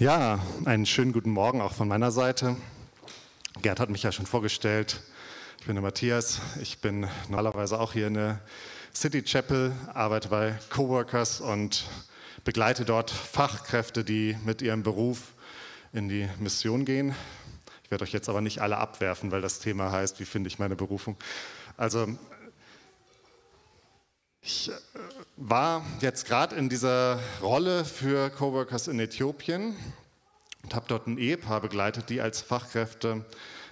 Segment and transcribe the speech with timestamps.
[0.00, 2.54] Ja, einen schönen guten Morgen auch von meiner Seite.
[3.62, 5.02] Gerd hat mich ja schon vorgestellt.
[5.58, 6.40] Ich bin der Matthias.
[6.62, 8.40] Ich bin normalerweise auch hier in der
[8.94, 11.84] City Chapel, arbeite bei Coworkers und
[12.44, 15.34] begleite dort Fachkräfte, die mit ihrem Beruf
[15.92, 17.12] in die Mission gehen.
[17.82, 20.60] Ich werde euch jetzt aber nicht alle abwerfen, weil das Thema heißt, wie finde ich
[20.60, 21.16] meine Berufung.
[21.76, 22.06] Also
[24.40, 24.72] ich äh,
[25.36, 29.76] war jetzt gerade in dieser Rolle für Coworkers in Äthiopien
[30.62, 33.24] und habe dort ein Ehepaar begleitet, die als Fachkräfte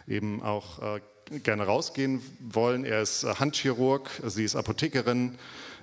[0.06, 1.00] eben auch äh,
[1.40, 2.84] gerne rausgehen wollen.
[2.84, 5.38] Er ist äh, Handchirurg, sie ist Apothekerin,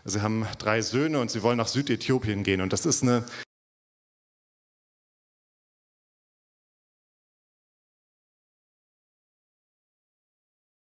[0.05, 2.62] sie haben drei Söhne und sie wollen nach Südäthiopien gehen.
[2.62, 3.26] Und das ist eine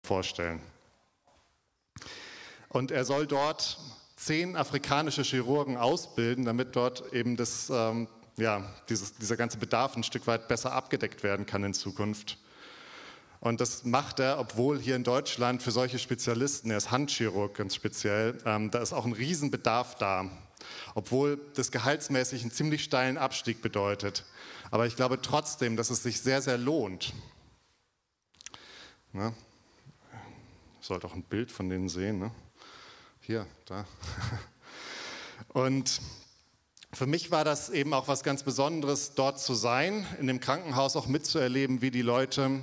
[0.04, 0.60] vorstellen.
[2.74, 3.78] Und er soll dort
[4.16, 10.02] zehn afrikanische Chirurgen ausbilden, damit dort eben das, ähm, ja, dieses, dieser ganze Bedarf ein
[10.02, 12.36] Stück weit besser abgedeckt werden kann in Zukunft.
[13.38, 17.76] Und das macht er, obwohl hier in Deutschland für solche Spezialisten, er ist Handchirurg ganz
[17.76, 20.28] speziell, ähm, da ist auch ein Riesenbedarf da.
[20.96, 24.24] Obwohl das gehaltsmäßig einen ziemlich steilen Abstieg bedeutet.
[24.72, 27.14] Aber ich glaube trotzdem, dass es sich sehr, sehr lohnt.
[29.12, 29.32] Ne?
[30.80, 32.18] Ich sollte auch ein Bild von denen sehen.
[32.18, 32.32] Ne?
[33.26, 33.86] Hier, da.
[35.54, 36.02] Und
[36.92, 40.94] für mich war das eben auch was ganz Besonderes, dort zu sein, in dem Krankenhaus
[40.94, 42.60] auch mitzuerleben, wie die Leute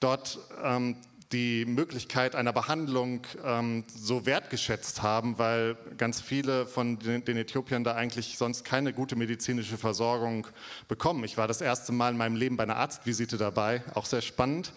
[0.00, 0.96] dort ähm,
[1.32, 7.84] die Möglichkeit einer Behandlung ähm, so wertgeschätzt haben, weil ganz viele von den, den, Äthiopiern
[7.84, 10.46] da eigentlich sonst keine gute medizinische Versorgung
[10.88, 11.24] bekommen.
[11.24, 14.72] Ich war das erste Mal in meinem Leben bei einer Arztvisite dabei, auch sehr spannend.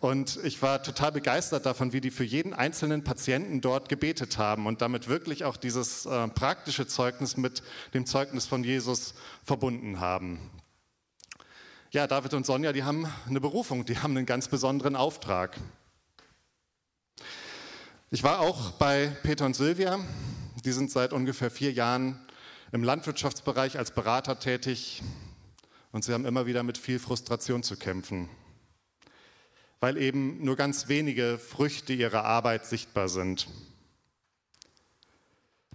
[0.00, 4.66] Und ich war total begeistert davon, wie die für jeden einzelnen Patienten dort gebetet haben
[4.66, 7.62] und damit wirklich auch dieses äh, praktische Zeugnis mit
[7.94, 10.38] dem Zeugnis von Jesus verbunden haben.
[11.94, 15.56] Ja, David und Sonja, die haben eine Berufung, die haben einen ganz besonderen Auftrag.
[18.14, 19.98] Ich war auch bei Peter und Silvia.
[20.64, 22.24] Die sind seit ungefähr vier Jahren
[22.70, 25.02] im Landwirtschaftsbereich als Berater tätig
[25.90, 28.28] und sie haben immer wieder mit viel Frustration zu kämpfen,
[29.80, 33.48] weil eben nur ganz wenige Früchte ihrer Arbeit sichtbar sind.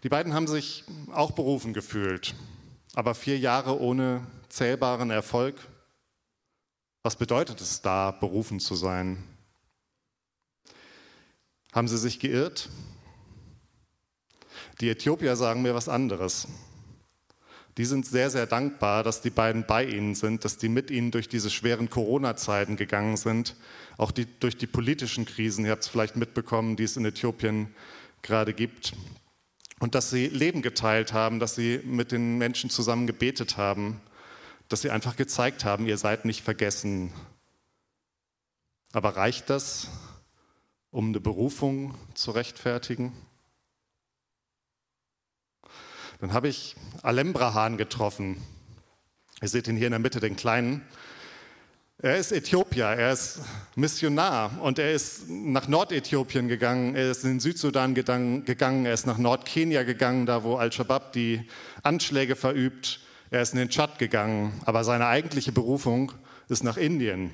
[0.04, 2.36] Die beiden haben sich auch berufen gefühlt,
[2.94, 5.58] aber vier Jahre ohne zählbaren Erfolg.
[7.04, 9.26] Was bedeutet es da, berufen zu sein?
[11.72, 12.70] Haben sie sich geirrt?
[14.82, 16.48] Die Äthiopier sagen mir was anderes.
[17.78, 21.12] Die sind sehr, sehr dankbar, dass die beiden bei ihnen sind, dass die mit ihnen
[21.12, 23.56] durch diese schweren Corona-Zeiten gegangen sind,
[23.98, 27.74] auch die, durch die politischen Krisen, ihr habt es vielleicht mitbekommen, die es in Äthiopien
[28.22, 28.94] gerade gibt.
[29.80, 34.02] Und dass sie Leben geteilt haben, dass sie mit den Menschen zusammen gebetet haben,
[34.68, 37.14] dass sie einfach gezeigt haben, ihr seid nicht vergessen.
[38.92, 39.88] Aber reicht das?
[40.92, 43.14] Um eine Berufung zu rechtfertigen?
[46.20, 48.38] Dann habe ich Alembrahan getroffen.
[49.42, 50.84] Ihr seht ihn hier in der Mitte, den kleinen.
[52.02, 53.42] Er ist Äthiopier, er ist
[53.76, 59.06] Missionar und er ist nach Nordäthiopien gegangen, er ist in den Südsudan gegangen, er ist
[59.06, 61.46] nach Nordkenia gegangen, da wo Al-Shabaab die
[61.84, 63.02] Anschläge verübt,
[63.32, 66.14] er ist in den Tschad gegangen, aber seine eigentliche Berufung
[66.48, 67.32] ist nach Indien.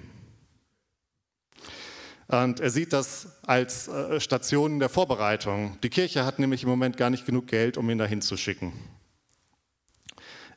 [2.28, 5.78] Und er sieht das als äh, Station der Vorbereitung.
[5.84, 8.74] Die Kirche hat nämlich im Moment gar nicht genug Geld, um ihn dahin zu schicken.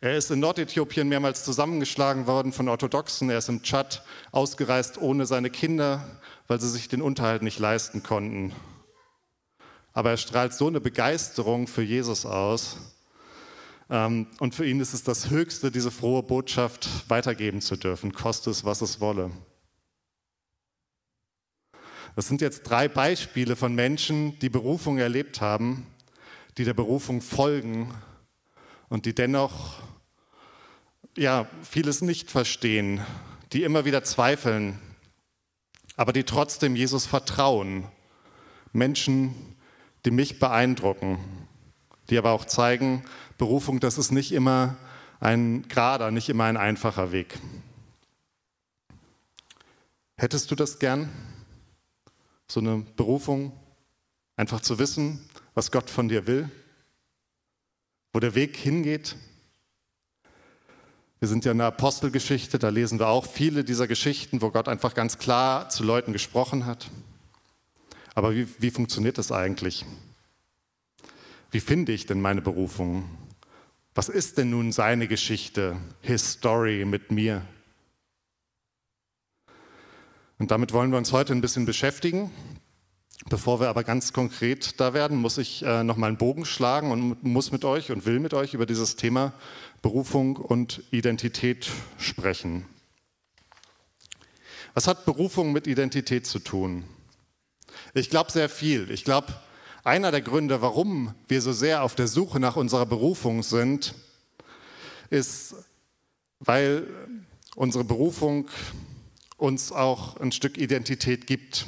[0.01, 3.31] Er ist in Nordäthiopien mehrmals zusammengeschlagen worden von Orthodoxen.
[3.31, 6.05] Er ist im Tschad ausgereist ohne seine Kinder,
[6.47, 8.53] weil sie sich den Unterhalt nicht leisten konnten.
[9.93, 12.77] Aber er strahlt so eine Begeisterung für Jesus aus.
[13.91, 18.51] Ähm, und für ihn ist es das Höchste, diese frohe Botschaft weitergeben zu dürfen, koste
[18.51, 19.33] es, was es wolle.
[22.19, 25.87] Das sind jetzt drei Beispiele von Menschen, die Berufung erlebt haben,
[26.57, 27.95] die der Berufung folgen
[28.89, 29.77] und die dennoch
[31.17, 33.01] ja, vieles nicht verstehen,
[33.53, 34.81] die immer wieder zweifeln,
[35.95, 37.87] aber die trotzdem Jesus vertrauen.
[38.73, 39.55] Menschen,
[40.05, 41.21] die mich beeindrucken,
[42.11, 43.05] die aber auch zeigen,
[43.37, 44.77] Berufung, das ist nicht immer
[45.21, 47.39] ein gerader, nicht immer ein einfacher Weg.
[50.17, 51.09] Hättest du das gern?
[52.51, 53.53] So eine Berufung,
[54.37, 55.21] einfach zu wissen,
[55.55, 56.51] was Gott von dir will,
[58.13, 59.17] wo der Weg hingeht.
[61.19, 64.69] Wir sind ja in der Apostelgeschichte, da lesen wir auch viele dieser Geschichten, wo Gott
[64.69, 66.91] einfach ganz klar zu Leuten gesprochen hat.
[68.15, 69.85] Aber wie, wie funktioniert das eigentlich?
[71.51, 73.09] Wie finde ich denn meine Berufung?
[73.95, 77.45] Was ist denn nun seine Geschichte, his story mit mir?
[80.39, 82.31] Und damit wollen wir uns heute ein bisschen beschäftigen.
[83.29, 86.93] Bevor wir aber ganz konkret da werden, muss ich äh, noch mal einen Bogen schlagen
[86.93, 89.33] und muss mit euch und will mit euch über dieses Thema
[89.83, 91.69] Berufung und Identität
[91.99, 92.67] sprechen.
[94.75, 96.85] Was hat Berufung mit Identität zu tun?
[97.93, 98.91] Ich glaube sehr viel.
[98.93, 99.35] Ich glaube,
[99.83, 103.95] einer der Gründe, warum wir so sehr auf der Suche nach unserer Berufung sind,
[105.11, 105.57] ist,
[106.39, 106.87] weil
[107.57, 108.49] unsere Berufung
[109.39, 111.67] uns auch ein Stück Identität gibt.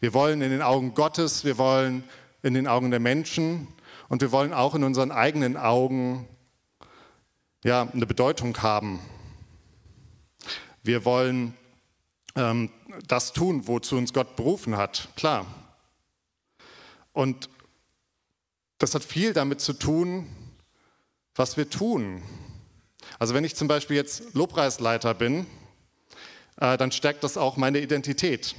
[0.00, 2.02] Wir wollen in den Augen Gottes, wir wollen
[2.42, 3.68] in den Augen der Menschen
[4.08, 6.26] und wir wollen auch in unseren eigenen Augen
[7.64, 8.98] ja, eine Bedeutung haben.
[10.82, 11.54] Wir wollen
[12.34, 12.70] ähm,
[13.06, 15.46] das tun, wozu uns Gott berufen hat, klar.
[17.12, 17.50] Und
[18.78, 20.28] das hat viel damit zu tun,
[21.34, 22.22] was wir tun.
[23.18, 25.46] Also wenn ich zum Beispiel jetzt Lobpreisleiter bin,
[26.60, 28.54] äh, dann stärkt das auch meine Identität.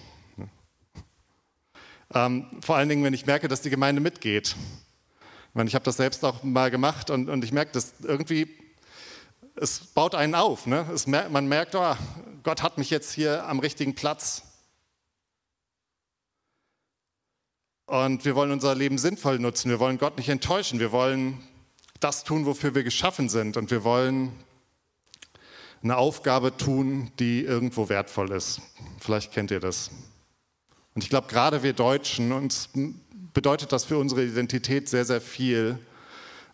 [2.14, 4.56] Ähm, vor allen Dingen, wenn ich merke, dass die Gemeinde mitgeht.
[5.66, 8.48] Ich, habe das selbst auch mal gemacht und, ich merke, dass irgendwie,
[9.56, 10.68] es baut einen auf.
[10.68, 10.86] Ne?
[11.30, 11.96] Man merkt, oh,
[12.44, 14.44] Gott hat mich jetzt hier am richtigen Platz.
[17.88, 19.72] Und wir wollen unser Leben sinnvoll nutzen.
[19.72, 20.80] Wir wollen Gott nicht enttäuschen.
[20.80, 21.42] Wir wollen
[22.00, 23.58] das tun, wofür wir geschaffen sind.
[23.58, 24.32] Und wir wollen
[25.88, 28.62] eine Aufgabe tun, die irgendwo wertvoll ist.
[29.00, 29.90] Vielleicht kennt ihr das.
[30.94, 32.70] Und ich glaube, gerade wir Deutschen, uns
[33.34, 35.80] bedeutet das für unsere Identität sehr, sehr viel.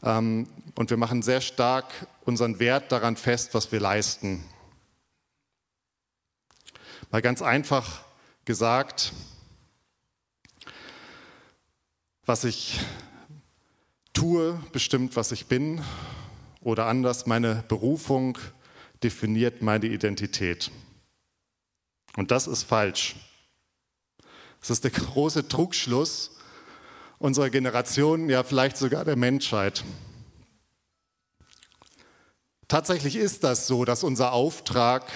[0.03, 1.85] Ähm, und wir machen sehr stark
[2.25, 4.43] unseren Wert daran fest, was wir leisten.
[7.09, 8.03] Mal ganz einfach
[8.45, 9.13] gesagt,
[12.27, 12.79] was ich
[14.13, 15.81] tue, bestimmt, was ich bin.
[16.61, 18.37] Oder anders, meine Berufung
[19.03, 20.71] definiert meine Identität.
[22.15, 23.15] Und das ist falsch.
[24.59, 26.31] Das ist der große Trugschluss
[27.19, 29.83] unserer Generation, ja vielleicht sogar der Menschheit.
[32.67, 35.11] Tatsächlich ist das so, dass unser Auftrag,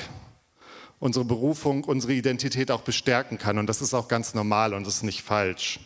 [0.99, 3.57] unsere Berufung, unsere Identität auch bestärken kann.
[3.57, 5.79] Und das ist auch ganz normal und das ist nicht falsch.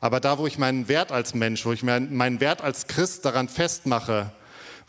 [0.00, 3.48] Aber da, wo ich meinen Wert als Mensch, wo ich meinen Wert als Christ daran
[3.48, 4.32] festmache,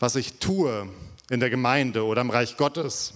[0.00, 0.88] was ich tue
[1.30, 3.14] in der Gemeinde oder im Reich Gottes,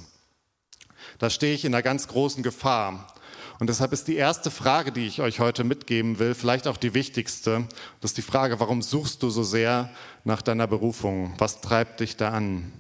[1.19, 3.13] da stehe ich in einer ganz großen Gefahr.
[3.59, 6.95] Und deshalb ist die erste Frage, die ich euch heute mitgeben will, vielleicht auch die
[6.95, 7.67] wichtigste.
[8.01, 9.91] Das ist die Frage, warum suchst du so sehr
[10.23, 11.35] nach deiner Berufung?
[11.39, 12.73] Was treibt dich da an?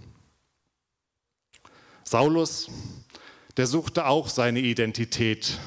[2.04, 2.70] Saulus,
[3.56, 5.58] der suchte auch seine Identität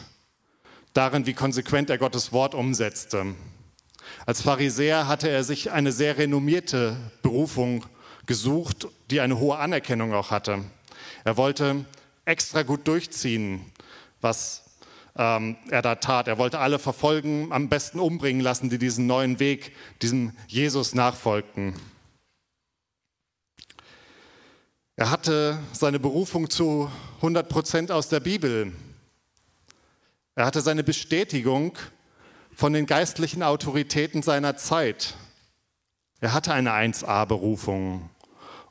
[0.93, 3.35] darin, wie konsequent er Gottes Wort umsetzte.
[4.25, 7.85] Als Pharisäer hatte er sich eine sehr renommierte Berufung
[8.31, 10.63] gesucht, die eine hohe Anerkennung auch hatte.
[11.25, 11.83] Er wollte
[12.23, 13.65] extra gut durchziehen,
[14.21, 14.63] was
[15.17, 16.29] ähm, er da tat.
[16.29, 21.73] Er wollte alle verfolgen, am besten umbringen lassen, die diesen neuen Weg, diesem Jesus nachfolgten.
[24.95, 28.71] Er hatte seine Berufung zu 100 Prozent aus der Bibel.
[30.35, 31.77] Er hatte seine Bestätigung
[32.53, 35.15] von den geistlichen Autoritäten seiner Zeit.
[36.21, 38.09] Er hatte eine 1a-Berufung.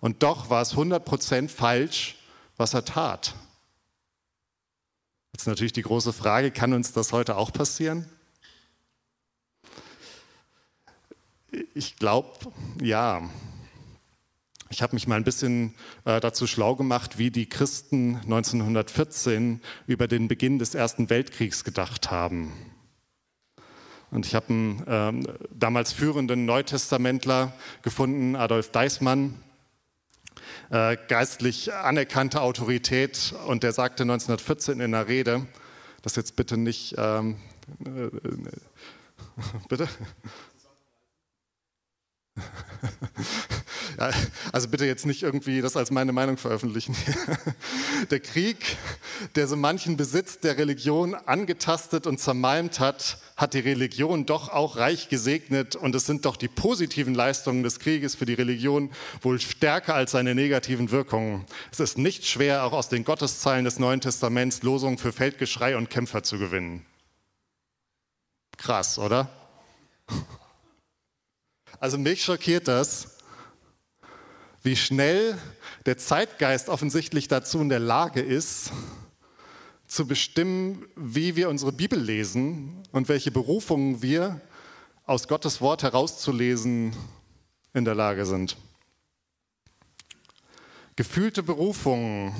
[0.00, 2.16] Und doch war es 100 Prozent falsch,
[2.56, 3.34] was er tat.
[5.32, 8.06] Jetzt natürlich die große Frage, kann uns das heute auch passieren?
[11.74, 13.28] Ich glaube, ja.
[14.72, 15.74] Ich habe mich mal ein bisschen
[16.04, 22.10] äh, dazu schlau gemacht, wie die Christen 1914 über den Beginn des Ersten Weltkriegs gedacht
[22.10, 22.52] haben.
[24.10, 29.40] Und ich habe einen äh, damals führenden Neutestamentler gefunden, Adolf Deismann,
[30.70, 33.34] äh, geistlich anerkannte Autorität.
[33.46, 35.46] Und der sagte 1914 in einer Rede,
[36.02, 37.36] das jetzt bitte nicht, ähm,
[37.84, 38.10] äh, äh
[39.68, 39.88] bitte?
[43.98, 44.10] Ja,
[44.52, 46.96] also bitte jetzt nicht irgendwie das als meine Meinung veröffentlichen.
[48.10, 48.76] Der Krieg,
[49.34, 54.76] der so manchen Besitz der Religion angetastet und zermalmt hat, hat die Religion doch auch
[54.76, 58.90] reich gesegnet und es sind doch die positiven Leistungen des Krieges für die Religion
[59.22, 61.46] wohl stärker als seine negativen Wirkungen.
[61.72, 65.90] Es ist nicht schwer, auch aus den Gotteszeilen des Neuen Testaments Losungen für Feldgeschrei und
[65.90, 66.84] Kämpfer zu gewinnen.
[68.56, 69.28] Krass, oder?
[71.82, 73.19] Also mich schockiert das,
[74.62, 75.38] wie schnell
[75.86, 78.72] der Zeitgeist offensichtlich dazu in der Lage ist,
[79.86, 84.40] zu bestimmen, wie wir unsere Bibel lesen und welche Berufungen wir
[85.04, 86.94] aus Gottes Wort herauszulesen
[87.74, 88.56] in der Lage sind.
[90.94, 92.34] Gefühlte Berufungen,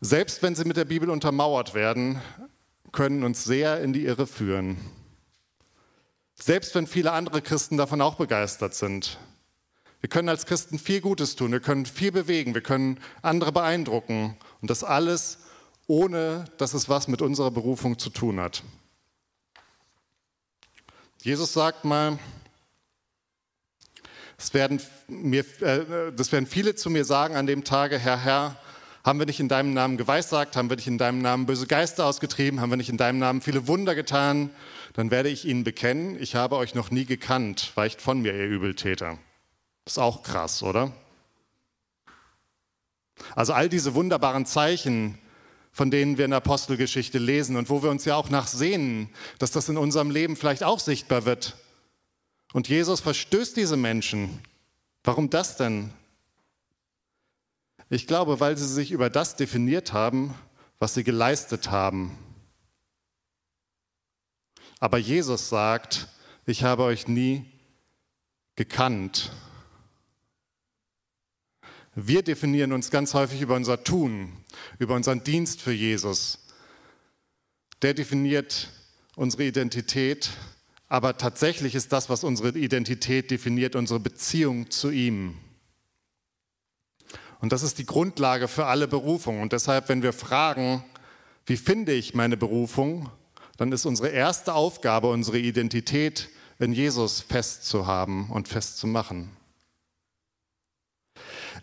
[0.00, 2.22] selbst wenn sie mit der Bibel untermauert werden,
[2.92, 4.78] können uns sehr in die Irre führen.
[6.36, 9.18] Selbst wenn viele andere Christen davon auch begeistert sind.
[10.04, 14.36] Wir können als Christen viel Gutes tun, wir können viel bewegen, wir können andere beeindrucken.
[14.60, 15.38] Und das alles
[15.86, 18.62] ohne, dass es was mit unserer Berufung zu tun hat.
[21.22, 22.18] Jesus sagt mal,
[24.36, 28.60] es werden mir, äh, das werden viele zu mir sagen an dem Tage, Herr, Herr,
[29.04, 32.04] haben wir nicht in deinem Namen geweissagt, haben wir nicht in deinem Namen böse Geister
[32.04, 34.50] ausgetrieben, haben wir nicht in deinem Namen viele Wunder getan,
[34.92, 38.48] dann werde ich ihnen bekennen, ich habe euch noch nie gekannt, weicht von mir, ihr
[38.48, 39.16] Übeltäter.
[39.86, 40.92] Ist auch krass, oder?
[43.34, 45.18] Also all diese wunderbaren Zeichen,
[45.72, 49.50] von denen wir in der Apostelgeschichte lesen und wo wir uns ja auch nachsehen, dass
[49.50, 51.56] das in unserem Leben vielleicht auch sichtbar wird.
[52.52, 54.40] Und Jesus verstößt diese Menschen.
[55.02, 55.92] Warum das denn?
[57.90, 60.34] Ich glaube, weil sie sich über das definiert haben,
[60.78, 62.16] was sie geleistet haben.
[64.80, 66.08] Aber Jesus sagt,
[66.46, 67.44] ich habe euch nie
[68.56, 69.32] gekannt.
[71.96, 74.32] Wir definieren uns ganz häufig über unser Tun,
[74.78, 76.38] über unseren Dienst für Jesus.
[77.82, 78.70] Der definiert
[79.14, 80.30] unsere Identität,
[80.88, 85.36] aber tatsächlich ist das, was unsere Identität definiert, unsere Beziehung zu ihm.
[87.40, 89.42] Und das ist die Grundlage für alle Berufungen.
[89.42, 90.84] Und deshalb, wenn wir fragen,
[91.46, 93.10] wie finde ich meine Berufung,
[93.56, 99.43] dann ist unsere erste Aufgabe, unsere Identität in Jesus festzuhaben und festzumachen.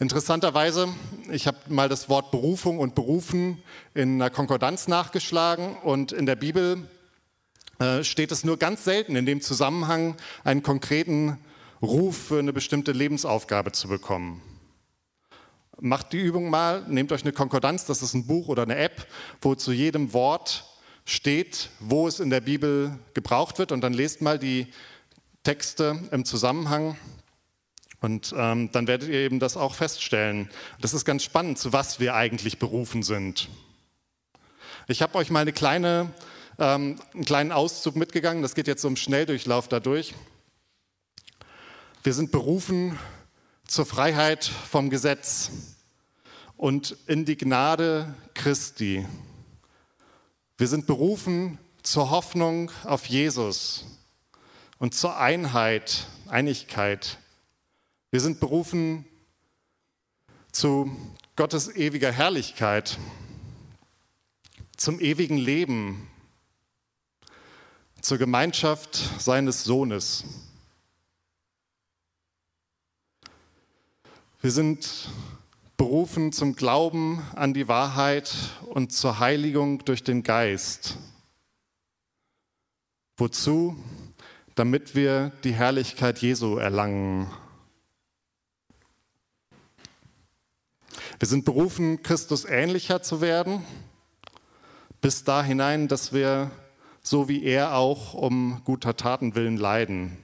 [0.02, 0.90] Interessanterweise,
[1.32, 3.62] ich habe mal das Wort Berufung und Berufen
[3.94, 6.90] in einer Konkordanz nachgeschlagen und in der Bibel
[7.78, 11.38] äh, steht es nur ganz selten in dem Zusammenhang, einen konkreten
[11.84, 14.42] Ruf für eine bestimmte Lebensaufgabe zu bekommen.
[15.80, 19.06] Macht die Übung mal, nehmt euch eine Konkordanz, das ist ein Buch oder eine App,
[19.40, 20.66] wo zu jedem Wort
[21.06, 24.66] steht, wo es in der Bibel gebraucht wird und dann lest mal die
[25.44, 26.98] Texte im Zusammenhang
[28.02, 30.50] und ähm, dann werdet ihr eben das auch feststellen.
[30.82, 33.48] Das ist ganz spannend, zu was wir eigentlich berufen sind.
[34.88, 36.12] Ich habe euch mal eine kleine,
[36.58, 38.42] ähm, einen kleinen Auszug mitgegangen.
[38.42, 40.16] Das geht jetzt so im Schnelldurchlauf dadurch.
[42.02, 42.98] Wir sind berufen
[43.68, 45.52] zur Freiheit vom Gesetz
[46.58, 49.06] und in die Gnade Christi.
[50.58, 53.86] Wir sind berufen zur Hoffnung auf Jesus
[54.80, 57.20] und zur Einheit, Einigkeit
[58.12, 59.06] wir sind berufen
[60.52, 60.92] zu
[61.38, 63.00] Gottes ewiger Herrlichkeit,
[64.76, 66.10] zum ewigen Leben,
[68.02, 70.26] zur Gemeinschaft seines Sohnes.
[74.42, 75.10] Wir sind
[75.78, 78.34] berufen zum Glauben an die Wahrheit
[78.68, 80.98] und zur Heiligung durch den Geist.
[83.16, 83.82] Wozu?
[84.56, 87.32] Damit wir die Herrlichkeit Jesu erlangen.
[91.20, 93.64] Wir sind berufen, Christus ähnlicher zu werden,
[95.02, 95.44] bis da
[95.88, 96.52] dass wir
[97.04, 100.18] so wie er auch um guter Taten willen leiden.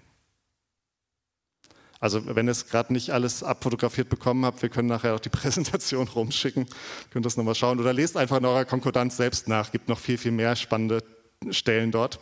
[1.99, 5.29] Also wenn ihr es gerade nicht alles abfotografiert bekommen habt, wir können nachher auch die
[5.29, 6.67] Präsentation rumschicken,
[7.11, 10.17] könnt das nochmal schauen oder lest einfach in eurer Konkordanz selbst nach, gibt noch viel,
[10.17, 11.03] viel mehr spannende
[11.49, 12.19] Stellen dort.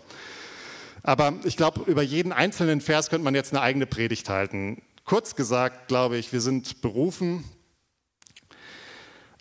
[1.04, 4.82] Aber ich glaube, über jeden einzelnen Vers könnte man jetzt eine eigene Predigt halten.
[5.04, 7.44] Kurz gesagt, glaube ich, wir sind berufen,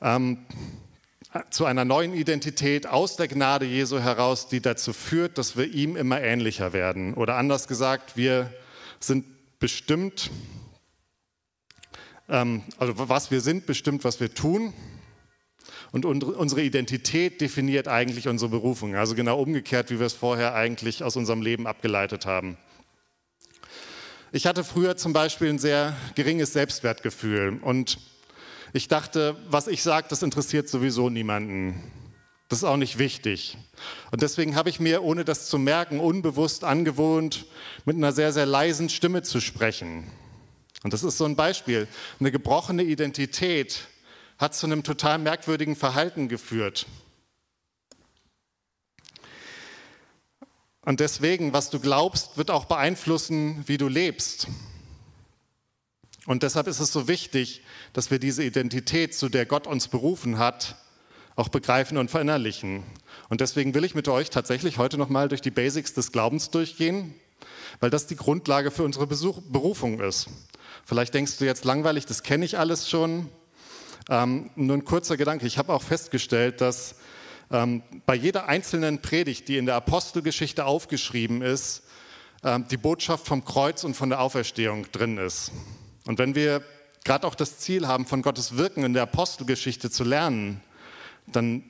[0.00, 0.46] ähm,
[1.50, 5.96] zu einer neuen Identität aus der Gnade Jesu heraus, die dazu führt, dass wir ihm
[5.96, 7.14] immer ähnlicher werden.
[7.14, 8.52] Oder anders gesagt, wir
[9.00, 9.24] sind
[9.58, 10.30] bestimmt,
[12.28, 14.72] ähm, also was wir sind, bestimmt, was wir tun.
[15.90, 18.96] Und unsere Identität definiert eigentlich unsere Berufung.
[18.96, 22.56] Also genau umgekehrt, wie wir es vorher eigentlich aus unserem Leben abgeleitet haben.
[24.32, 27.98] Ich hatte früher zum Beispiel ein sehr geringes Selbstwertgefühl und
[28.74, 31.80] ich dachte, was ich sage, das interessiert sowieso niemanden.
[32.48, 33.56] Das ist auch nicht wichtig.
[34.10, 37.46] Und deswegen habe ich mir, ohne das zu merken, unbewusst angewohnt,
[37.84, 40.10] mit einer sehr, sehr leisen Stimme zu sprechen.
[40.82, 41.86] Und das ist so ein Beispiel.
[42.18, 43.86] Eine gebrochene Identität
[44.38, 46.86] hat zu einem total merkwürdigen Verhalten geführt.
[50.80, 54.48] Und deswegen, was du glaubst, wird auch beeinflussen, wie du lebst.
[56.26, 57.62] Und deshalb ist es so wichtig,
[57.92, 60.76] dass wir diese Identität, zu der Gott uns berufen hat,
[61.36, 62.82] auch begreifen und verinnerlichen.
[63.28, 67.14] Und deswegen will ich mit euch tatsächlich heute nochmal durch die Basics des Glaubens durchgehen,
[67.80, 70.28] weil das die Grundlage für unsere Besuch Berufung ist.
[70.84, 73.28] Vielleicht denkst du jetzt langweilig, das kenne ich alles schon.
[74.08, 75.46] Ähm, nur ein kurzer Gedanke.
[75.46, 76.96] Ich habe auch festgestellt, dass
[77.50, 81.82] ähm, bei jeder einzelnen Predigt, die in der Apostelgeschichte aufgeschrieben ist,
[82.42, 85.52] ähm, die Botschaft vom Kreuz und von der Auferstehung drin ist.
[86.06, 86.62] Und wenn wir
[87.04, 90.62] gerade auch das Ziel haben, von Gottes Wirken in der Apostelgeschichte zu lernen,
[91.26, 91.64] dann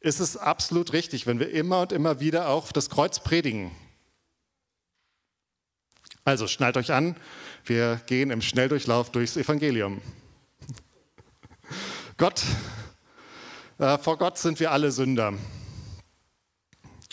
[0.00, 3.70] ist es absolut richtig, wenn wir immer und immer wieder auch das Kreuz predigen.
[6.24, 7.16] Also schnallt euch an,
[7.64, 10.00] wir gehen im Schnelldurchlauf durchs Evangelium.
[12.16, 12.42] Gott,
[13.78, 15.34] äh, vor Gott sind wir alle Sünder.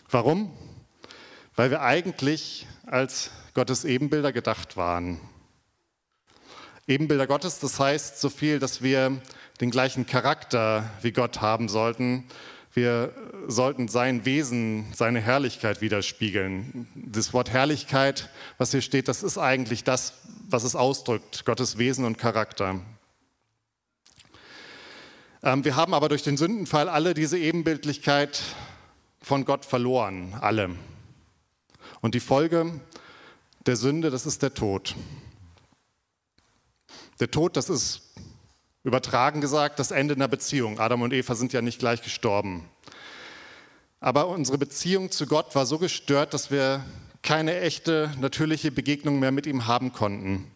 [0.10, 0.52] Warum?
[1.56, 5.20] Weil wir eigentlich als Gottes Ebenbilder gedacht waren.
[6.88, 9.20] Ebenbilder Gottes, das heißt so viel, dass wir
[9.60, 12.26] den gleichen Charakter wie Gott haben sollten.
[12.76, 13.12] Wir
[13.48, 16.88] sollten sein Wesen, seine Herrlichkeit widerspiegeln.
[16.94, 20.14] Das Wort Herrlichkeit, was hier steht, das ist eigentlich das,
[20.48, 22.80] was es ausdrückt, Gottes Wesen und Charakter.
[25.42, 28.44] Ähm, wir haben aber durch den Sündenfall alle diese Ebenbildlichkeit
[29.24, 30.70] von Gott verloren, alle.
[32.02, 32.80] Und die Folge
[33.66, 34.96] der Sünde, das ist der Tod.
[37.20, 38.02] Der Tod, das ist
[38.84, 40.80] übertragen gesagt das Ende einer Beziehung.
[40.80, 42.70] Adam und Eva sind ja nicht gleich gestorben.
[44.00, 46.86] Aber unsere Beziehung zu Gott war so gestört, dass wir
[47.24, 50.52] keine echte, natürliche Begegnung mehr mit ihm haben konnten.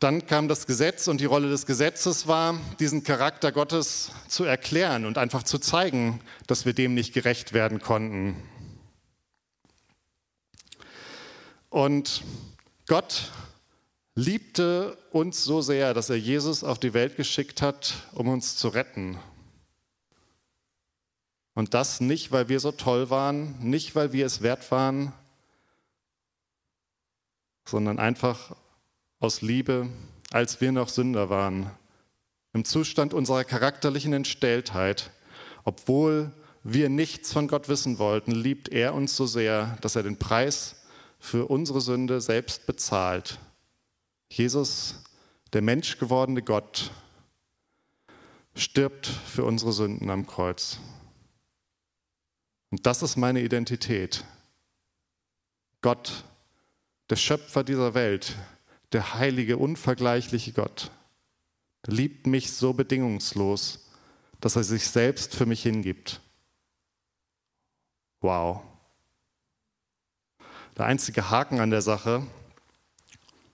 [0.00, 5.06] Dann kam das Gesetz und die Rolle des Gesetzes war, diesen Charakter Gottes zu erklären
[5.06, 8.36] und einfach zu zeigen, dass wir dem nicht gerecht werden konnten.
[11.70, 12.24] Und
[12.86, 13.32] Gott
[14.14, 18.68] liebte uns so sehr, dass er Jesus auf die Welt geschickt hat, um uns zu
[18.68, 19.18] retten.
[21.54, 25.12] Und das nicht, weil wir so toll waren, nicht, weil wir es wert waren,
[27.64, 28.54] sondern einfach
[29.18, 29.88] aus Liebe,
[30.30, 31.70] als wir noch Sünder waren,
[32.52, 35.10] im Zustand unserer charakterlichen Entstelltheit,
[35.64, 36.30] obwohl
[36.62, 40.76] wir nichts von Gott wissen wollten, liebt er uns so sehr, dass er den Preis
[41.18, 43.38] für unsere Sünde selbst bezahlt.
[44.30, 45.04] Jesus,
[45.52, 46.90] der menschgewordene Gott,
[48.54, 50.78] stirbt für unsere Sünden am Kreuz.
[52.70, 54.24] Und das ist meine Identität.
[55.82, 56.24] Gott,
[57.10, 58.36] der Schöpfer dieser Welt,
[58.92, 60.90] der heilige, unvergleichliche Gott,
[61.86, 63.90] liebt mich so bedingungslos,
[64.40, 66.20] dass er sich selbst für mich hingibt.
[68.20, 68.62] Wow.
[70.76, 72.22] Der einzige Haken an der Sache,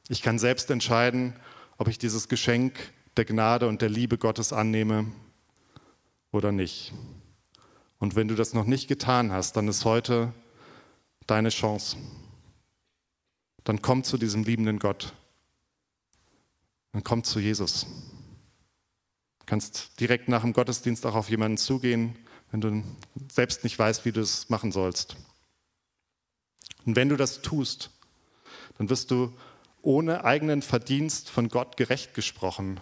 [0.09, 1.35] ich kann selbst entscheiden,
[1.79, 5.07] ob ich dieses Geschenk der Gnade und der Liebe Gottes annehme
[6.33, 6.93] oder nicht.
[7.99, 10.33] Und wenn du das noch nicht getan hast, dann ist heute
[11.29, 11.97] deine Chance.
[13.63, 15.13] Dann komm zu diesem liebenden Gott.
[16.91, 17.87] Dann komm zu Jesus.
[19.39, 22.19] Du kannst direkt nach dem Gottesdienst auch auf jemanden zugehen,
[22.51, 22.83] wenn du
[23.31, 25.17] selbst nicht weißt, wie du es machen sollst.
[26.85, 27.91] Und wenn du das tust,
[28.79, 29.33] dann wirst du
[29.83, 32.81] ohne eigenen Verdienst von Gott gerecht gesprochen.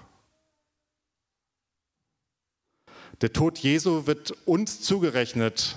[3.20, 5.76] Der Tod Jesu wird uns zugerechnet.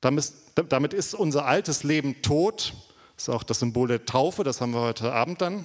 [0.00, 2.72] Damit ist unser altes Leben tot.
[3.16, 5.64] Das ist auch das Symbol der Taufe, das haben wir heute Abend dann.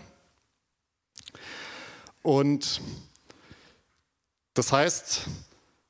[2.24, 2.82] Und
[4.56, 5.28] das heißt,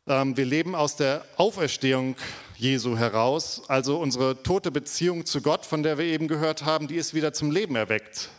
[0.06, 2.16] wir leben aus der Auferstehung
[2.58, 3.64] Jesu heraus.
[3.68, 7.34] Also unsere tote Beziehung zu Gott, von der wir eben gehört haben, die ist wieder
[7.34, 8.30] zum Leben erweckt.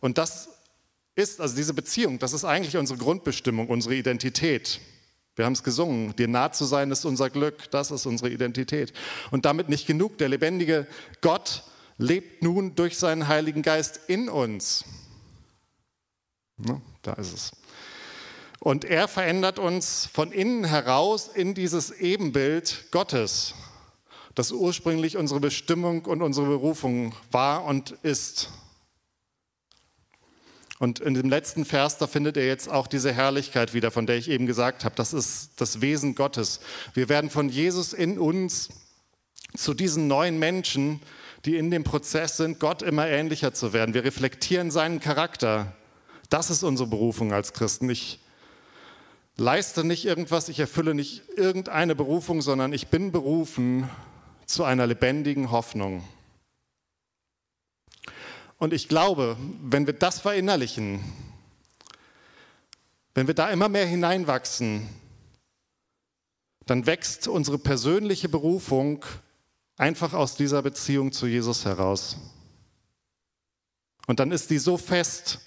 [0.00, 0.48] Und das
[1.14, 4.80] ist, also diese Beziehung, das ist eigentlich unsere Grundbestimmung, unsere Identität.
[5.34, 8.92] Wir haben es gesungen, dir nah zu sein ist unser Glück, das ist unsere Identität.
[9.30, 10.86] Und damit nicht genug, der lebendige
[11.20, 11.64] Gott
[11.98, 14.84] lebt nun durch seinen Heiligen Geist in uns.
[16.58, 17.52] Ne, da ist es.
[18.62, 23.56] Und er verändert uns von innen heraus in dieses Ebenbild Gottes,
[24.36, 28.50] das ursprünglich unsere Bestimmung und unsere Berufung war und ist.
[30.78, 34.16] Und in dem letzten Vers, da findet ihr jetzt auch diese Herrlichkeit wieder, von der
[34.16, 34.94] ich eben gesagt habe.
[34.94, 36.60] Das ist das Wesen Gottes.
[36.94, 38.68] Wir werden von Jesus in uns
[39.56, 41.00] zu diesen neuen Menschen,
[41.46, 43.92] die in dem Prozess sind, Gott immer ähnlicher zu werden.
[43.92, 45.74] Wir reflektieren seinen Charakter.
[46.30, 47.90] Das ist unsere Berufung als Christen.
[47.90, 48.21] Ich
[49.42, 53.90] leiste nicht irgendwas, ich erfülle nicht irgendeine Berufung, sondern ich bin berufen
[54.46, 56.06] zu einer lebendigen Hoffnung.
[58.58, 61.00] Und ich glaube, wenn wir das verinnerlichen,
[63.14, 64.88] wenn wir da immer mehr hineinwachsen,
[66.66, 69.04] dann wächst unsere persönliche Berufung
[69.76, 72.16] einfach aus dieser Beziehung zu Jesus heraus.
[74.06, 75.40] Und dann ist die so fest,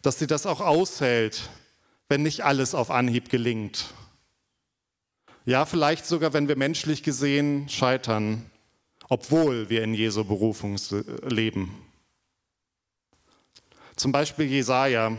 [0.00, 1.50] dass sie das auch aushält,
[2.10, 3.94] wenn nicht alles auf Anhieb gelingt.
[5.46, 8.50] Ja, vielleicht sogar, wenn wir menschlich gesehen scheitern,
[9.08, 10.76] obwohl wir in Jesu Berufung
[11.22, 11.72] leben.
[13.94, 15.16] Zum Beispiel Jesaja.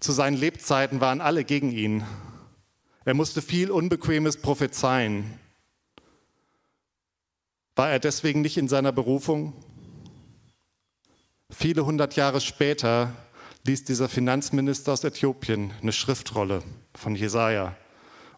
[0.00, 2.04] Zu seinen Lebzeiten waren alle gegen ihn.
[3.04, 5.38] Er musste viel Unbequemes prophezeien.
[7.76, 9.52] War er deswegen nicht in seiner Berufung?
[11.50, 13.14] Viele hundert Jahre später
[13.66, 16.62] liest dieser Finanzminister aus Äthiopien eine Schriftrolle
[16.94, 17.74] von Jesaja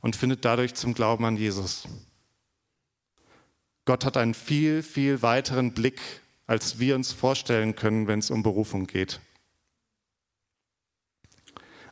[0.01, 1.89] und findet dadurch zum Glauben an Jesus.
[3.85, 6.01] Gott hat einen viel, viel weiteren Blick,
[6.47, 9.21] als wir uns vorstellen können, wenn es um Berufung geht.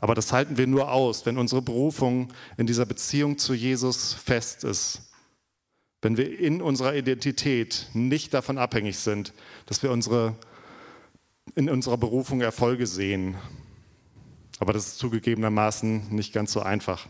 [0.01, 4.62] Aber das halten wir nur aus, wenn unsere Berufung in dieser Beziehung zu Jesus fest
[4.62, 5.11] ist.
[6.03, 9.33] Wenn wir in unserer Identität nicht davon abhängig sind,
[9.66, 10.37] dass wir unsere
[11.54, 13.37] in unserer Berufung Erfolge sehen.
[14.59, 17.07] Aber das ist zugegebenermaßen nicht ganz so einfach.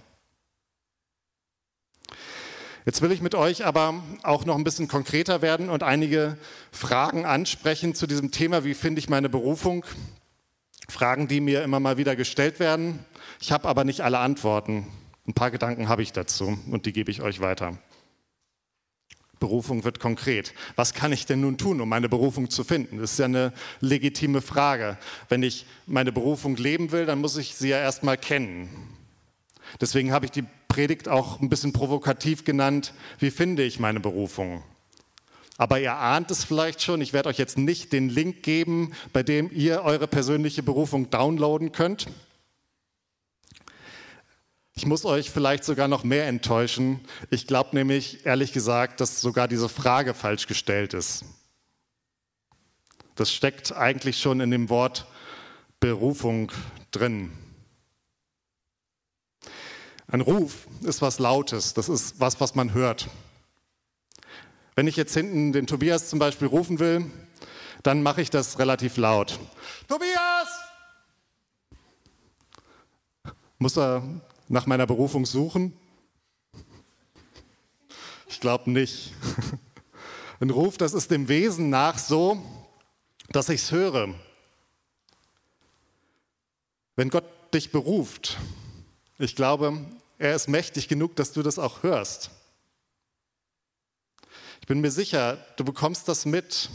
[2.87, 6.37] Jetzt will ich mit euch aber auch noch ein bisschen konkreter werden und einige
[6.71, 9.87] Fragen ansprechen zu diesem Thema, wie finde ich meine Berufung?
[10.91, 12.99] Fragen, die mir immer mal wieder gestellt werden.
[13.41, 14.87] Ich habe aber nicht alle Antworten.
[15.27, 17.79] Ein paar Gedanken habe ich dazu und die gebe ich euch weiter.
[19.45, 20.55] Berufung wird konkret.
[20.75, 22.97] Was kann ich denn nun tun, um meine Berufung zu finden?
[22.99, 24.97] Das ist ja eine legitime Frage.
[25.29, 28.71] Wenn ich meine Berufung leben will, dann muss ich sie ja erstmal kennen.
[29.83, 34.63] Deswegen habe ich die Predigt auch ein bisschen provokativ genannt, wie finde ich meine Berufung?
[35.59, 39.23] Aber ihr ahnt es vielleicht schon, ich werde euch jetzt nicht den Link geben, bei
[39.23, 42.07] dem ihr eure persönliche Berufung downloaden könnt.
[44.77, 47.01] Ich muss euch vielleicht sogar noch mehr enttäuschen.
[47.31, 51.25] Ich glaube nämlich, ehrlich gesagt, dass sogar diese Frage falsch gestellt ist.
[53.15, 55.07] Das steckt eigentlich schon in dem Wort
[55.79, 56.51] Berufung
[56.91, 57.33] drin.
[60.09, 63.09] Ein Ruf ist was Lautes, das ist was, was man hört.
[64.75, 67.11] Wenn ich jetzt hinten den Tobias zum Beispiel rufen will,
[67.85, 69.39] dann mache ich das relativ laut.
[69.87, 70.49] Tobias!
[73.59, 74.03] Muss er
[74.49, 75.77] nach meiner Berufung suchen?
[78.29, 79.13] Ich glaube nicht.
[80.41, 82.43] Ein Ruf, das ist dem Wesen nach so,
[83.31, 84.15] dass ich es höre.
[86.97, 88.39] Wenn Gott dich beruft,
[89.19, 89.85] ich glaube,
[90.19, 92.31] er ist mächtig genug, dass du das auch hörst.
[94.61, 96.71] Ich bin mir sicher, du bekommst das mit.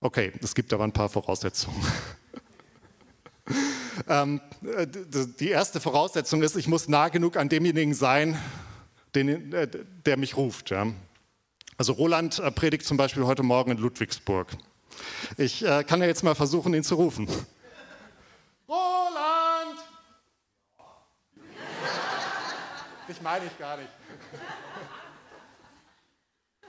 [0.00, 1.80] Okay, es gibt aber ein paar Voraussetzungen.
[4.10, 8.36] Ähm, äh, die erste Voraussetzung ist, ich muss nah genug an demjenigen sein,
[9.14, 9.68] den, äh,
[10.04, 10.70] der mich ruft.
[10.70, 10.88] Ja.
[11.78, 14.48] Also Roland äh, predigt zum Beispiel heute Morgen in Ludwigsburg.
[15.36, 17.28] Ich äh, kann ja jetzt mal versuchen, ihn zu rufen.
[18.68, 19.78] Roland!
[23.06, 23.90] Ich meine ich gar nicht.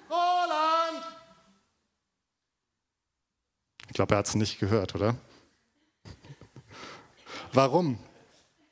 [0.07, 1.05] Roland!
[3.87, 5.15] Ich glaube, er hat es nicht gehört, oder?
[7.53, 7.97] Warum?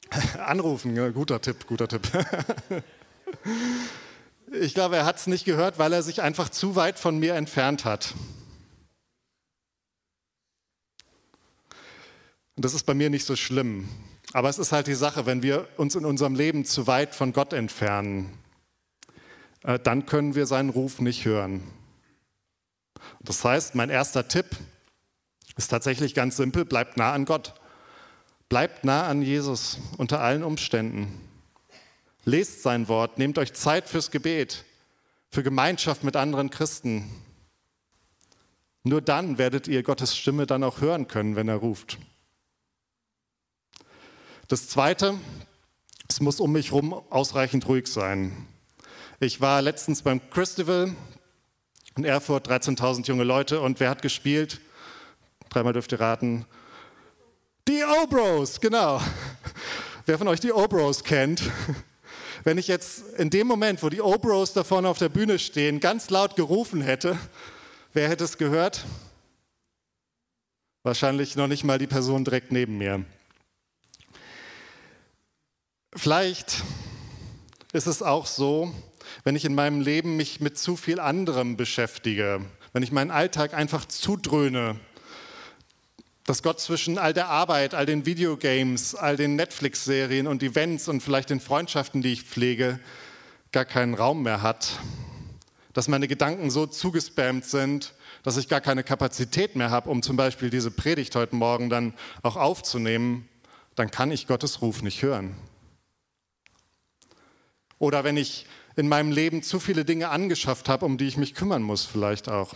[0.46, 2.02] Anrufen, ja, guter Tipp, guter Tipp.
[4.52, 7.36] Ich glaube, er hat es nicht gehört, weil er sich einfach zu weit von mir
[7.36, 8.16] entfernt hat.
[12.56, 13.88] Und das ist bei mir nicht so schlimm.
[14.34, 17.32] Aber es ist halt die Sache, wenn wir uns in unserem Leben zu weit von
[17.32, 18.38] Gott entfernen,
[19.64, 21.64] äh, dann können wir seinen Ruf nicht hören.
[23.22, 24.48] Das heißt, mein erster Tipp
[25.58, 27.54] ist tatsächlich ganz simpel, bleibt nah an Gott.
[28.50, 31.22] Bleibt nah an Jesus unter allen Umständen.
[32.26, 34.66] Lest sein Wort, nehmt euch Zeit fürs Gebet,
[35.30, 37.10] für Gemeinschaft mit anderen Christen.
[38.84, 42.00] Nur dann werdet ihr Gottes Stimme dann auch hören können, wenn er ruft.
[44.48, 45.20] Das Zweite,
[46.08, 48.48] es muss um mich herum ausreichend ruhig sein.
[49.20, 50.96] Ich war letztens beim Christival
[51.96, 54.60] in Erfurt, 13.000 junge Leute und wer hat gespielt?
[55.50, 56.46] Dreimal dürft ihr raten.
[57.70, 59.00] Die Obros, genau.
[60.08, 61.44] Wer von euch die Obros kennt?
[62.44, 65.80] Wenn ich jetzt in dem Moment, wo die Obros da vorne auf der Bühne stehen,
[65.80, 67.16] ganz laut gerufen hätte,
[67.94, 68.86] wer hätte es gehört?
[70.82, 73.06] Wahrscheinlich noch nicht mal die Person direkt neben mir.
[75.96, 76.64] Vielleicht
[77.72, 78.74] ist es auch so,
[79.24, 82.42] wenn ich in meinem Leben mich mit zu viel anderem beschäftige,
[82.74, 84.80] wenn ich meinen Alltag einfach zudröhne
[86.30, 91.02] dass Gott zwischen all der Arbeit, all den Videogames, all den Netflix-Serien und Events und
[91.02, 92.80] vielleicht den Freundschaften, die ich pflege,
[93.52, 94.80] gar keinen Raum mehr hat,
[95.74, 100.18] dass meine Gedanken so zugespammt sind, dass ich gar keine Kapazität mehr habe, um zum
[100.18, 103.28] Beispiel diese Predigt heute Morgen dann auch aufzunehmen,
[103.74, 105.36] dann kann ich Gottes Ruf nicht hören.
[107.80, 111.34] Oder wenn ich in meinem Leben zu viele Dinge angeschafft habe, um die ich mich
[111.34, 112.54] kümmern muss, vielleicht auch.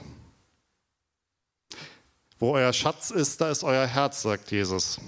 [2.40, 5.00] Wo euer Schatz ist, da ist euer Herz, sagt Jesus.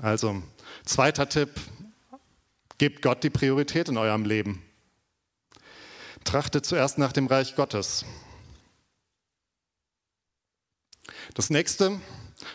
[0.00, 0.42] Also,
[0.84, 1.50] zweiter Tipp,
[2.78, 4.62] gebt Gott die Priorität in eurem Leben.
[6.24, 8.04] Trachtet zuerst nach dem Reich Gottes.
[11.34, 12.00] Das nächste,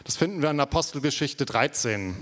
[0.03, 2.15] das finden wir in Apostelgeschichte 13.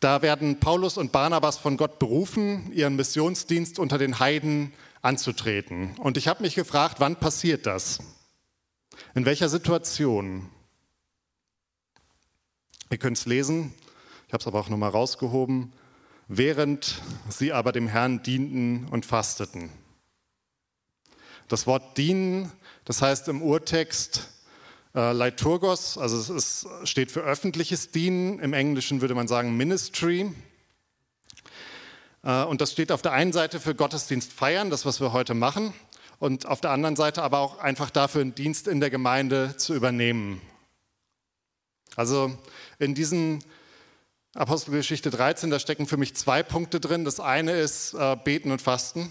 [0.00, 5.96] Da werden Paulus und Barnabas von Gott berufen, ihren Missionsdienst unter den Heiden anzutreten.
[5.98, 8.00] Und ich habe mich gefragt, wann passiert das?
[9.14, 10.48] In welcher Situation?
[12.90, 13.74] Ihr könnt es lesen,
[14.26, 15.72] ich habe es aber auch nochmal rausgehoben.
[16.28, 19.70] Während sie aber dem Herrn dienten und fasteten.
[21.48, 22.50] Das Wort dienen,
[22.86, 24.30] das heißt im Urtext
[24.94, 30.32] äh, Liturgos, also es ist, steht für öffentliches Dienen, im Englischen würde man sagen Ministry.
[32.22, 35.34] Äh, und das steht auf der einen Seite für Gottesdienst feiern, das, was wir heute
[35.34, 35.74] machen,
[36.22, 39.74] und auf der anderen Seite aber auch einfach dafür, einen Dienst in der Gemeinde zu
[39.74, 40.40] übernehmen.
[41.96, 42.38] Also
[42.78, 43.42] in diesen
[44.32, 47.04] Apostelgeschichte 13, da stecken für mich zwei Punkte drin.
[47.04, 49.10] Das eine ist äh, Beten und Fasten.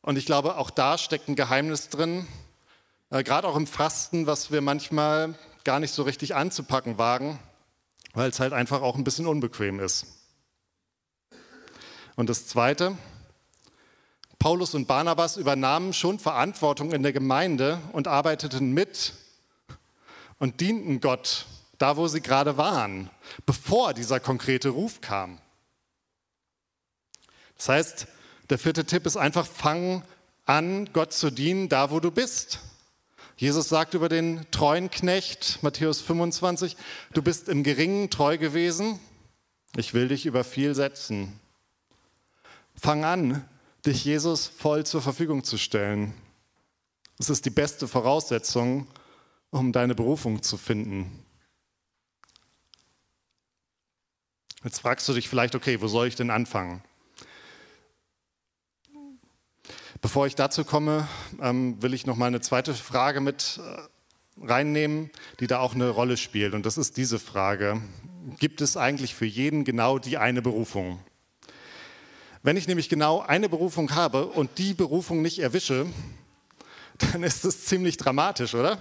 [0.00, 2.26] Und ich glaube, auch da steckt ein Geheimnis drin,
[3.10, 7.38] äh, Gerade auch im Fasten, was wir manchmal gar nicht so richtig anzupacken wagen,
[8.14, 10.06] weil es halt einfach auch ein bisschen unbequem ist.
[12.16, 12.96] Und das Zweite,
[14.38, 19.14] Paulus und Barnabas übernahmen schon Verantwortung in der Gemeinde und arbeiteten mit
[20.38, 21.46] und dienten Gott
[21.78, 23.10] da, wo sie gerade waren,
[23.44, 25.38] bevor dieser konkrete Ruf kam.
[27.56, 28.06] Das heißt,
[28.50, 30.02] der vierte Tipp ist einfach, fang
[30.44, 32.60] an, Gott zu dienen, da wo du bist.
[33.36, 36.76] Jesus sagt über den treuen Knecht, Matthäus 25,
[37.12, 38.98] du bist im Geringen treu gewesen,
[39.76, 41.38] ich will dich über viel setzen.
[42.74, 43.46] Fang an,
[43.86, 46.14] dich Jesus voll zur Verfügung zu stellen.
[47.18, 48.86] Es ist die beste Voraussetzung,
[49.50, 51.24] um deine Berufung zu finden.
[54.64, 56.82] Jetzt fragst du dich vielleicht, okay, wo soll ich denn anfangen?
[60.00, 61.08] Bevor ich dazu komme,
[61.40, 65.88] ähm, will ich noch mal eine zweite Frage mit äh, reinnehmen, die da auch eine
[65.88, 66.52] Rolle spielt.
[66.52, 67.80] Und das ist diese Frage.
[68.38, 71.00] Gibt es eigentlich für jeden genau die eine Berufung?
[72.46, 75.84] Wenn ich nämlich genau eine Berufung habe und die Berufung nicht erwische,
[76.98, 78.80] dann ist es ziemlich dramatisch, oder?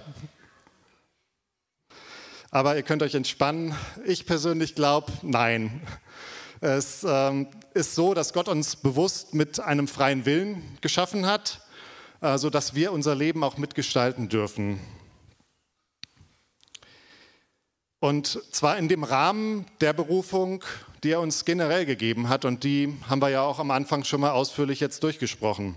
[2.51, 3.73] Aber ihr könnt euch entspannen.
[4.05, 5.81] Ich persönlich glaube, nein.
[6.61, 11.61] Es ähm, ist so, dass Gott uns bewusst mit einem freien Willen geschaffen hat,
[12.21, 14.79] äh, sodass wir unser Leben auch mitgestalten dürfen.
[17.99, 20.63] Und zwar in dem Rahmen der Berufung,
[21.05, 22.43] die er uns generell gegeben hat.
[22.43, 25.75] Und die haben wir ja auch am Anfang schon mal ausführlich jetzt durchgesprochen.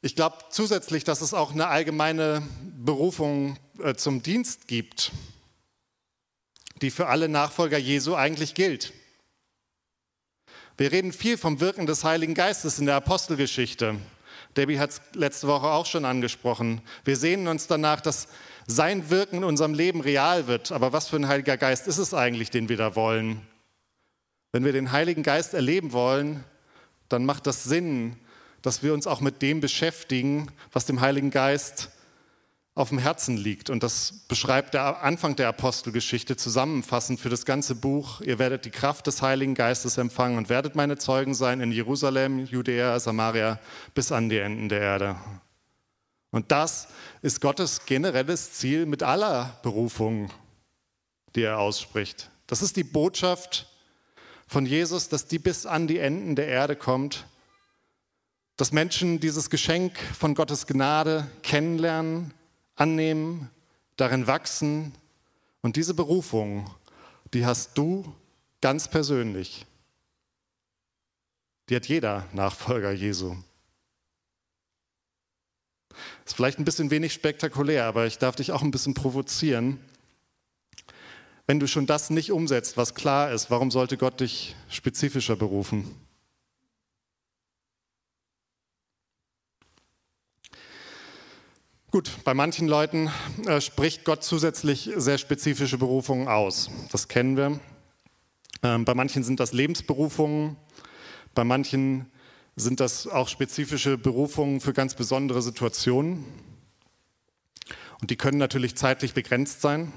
[0.00, 2.42] Ich glaube zusätzlich, dass es auch eine allgemeine
[2.78, 5.12] Berufung äh, zum Dienst gibt
[6.82, 8.92] die für alle Nachfolger Jesu eigentlich gilt.
[10.76, 13.96] Wir reden viel vom Wirken des Heiligen Geistes in der Apostelgeschichte.
[14.58, 16.80] Debbie hat es letzte Woche auch schon angesprochen.
[17.04, 18.26] Wir sehnen uns danach, dass
[18.66, 20.72] sein Wirken in unserem Leben real wird.
[20.72, 23.40] Aber was für ein Heiliger Geist ist es eigentlich, den wir da wollen?
[24.50, 26.42] Wenn wir den Heiligen Geist erleben wollen,
[27.08, 28.16] dann macht das Sinn,
[28.60, 31.90] dass wir uns auch mit dem beschäftigen, was dem Heiligen Geist
[32.78, 33.70] auf dem Herzen liegt.
[33.70, 38.20] Und das beschreibt der Anfang der Apostelgeschichte zusammenfassend für das ganze Buch.
[38.20, 42.38] Ihr werdet die Kraft des Heiligen Geistes empfangen und werdet meine Zeugen sein in Jerusalem,
[42.46, 43.58] Judäa, Samaria
[43.94, 45.16] bis an die Enden der Erde.
[46.30, 46.86] Und das
[47.20, 50.30] ist Gottes generelles Ziel mit aller Berufung,
[51.34, 52.30] die er ausspricht.
[52.46, 53.66] Das ist die Botschaft
[54.46, 57.26] von Jesus, dass die bis an die Enden der Erde kommt,
[58.56, 62.34] dass Menschen dieses Geschenk von Gottes Gnade kennenlernen,
[62.78, 63.50] annehmen,
[63.96, 64.94] darin wachsen.
[65.60, 66.70] Und diese Berufung,
[67.34, 68.14] die hast du
[68.60, 69.66] ganz persönlich.
[71.68, 73.36] Die hat jeder Nachfolger Jesu.
[76.24, 79.80] Ist vielleicht ein bisschen wenig spektakulär, aber ich darf dich auch ein bisschen provozieren.
[81.46, 85.94] Wenn du schon das nicht umsetzt, was klar ist, warum sollte Gott dich spezifischer berufen?
[91.90, 93.10] Gut, bei manchen Leuten
[93.46, 96.68] äh, spricht Gott zusätzlich sehr spezifische Berufungen aus.
[96.92, 97.60] Das kennen wir.
[98.62, 100.58] Ähm, bei manchen sind das Lebensberufungen,
[101.34, 102.04] Bei manchen
[102.56, 106.26] sind das auch spezifische Berufungen für ganz besondere Situationen.
[108.02, 109.90] Und die können natürlich zeitlich begrenzt sein.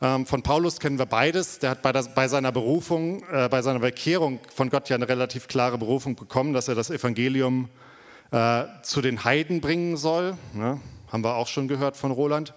[0.00, 1.58] Ähm, von Paulus kennen wir beides.
[1.58, 5.10] Der hat bei, das, bei seiner Berufung, äh, bei seiner Bekehrung von Gott ja eine
[5.10, 7.87] relativ klare Berufung bekommen, dass er das Evangelium äh,
[8.30, 10.36] zu den Heiden bringen soll.
[10.52, 10.80] Ne?
[11.10, 12.52] Haben wir auch schon gehört von Roland.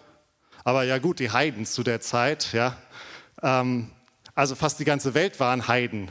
[0.63, 2.77] Aber ja gut, die Heiden zu der Zeit, ja.
[3.41, 3.89] Ähm,
[4.35, 6.09] also fast die ganze Welt waren Heiden.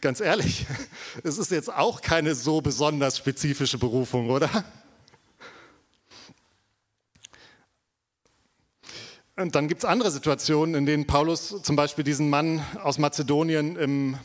[0.00, 0.66] Ganz ehrlich,
[1.24, 4.64] es ist jetzt auch keine so besonders spezifische Berufung, oder?
[9.36, 13.76] Und dann gibt es andere Situationen, in denen Paulus zum Beispiel diesen Mann aus Mazedonien
[13.76, 14.18] im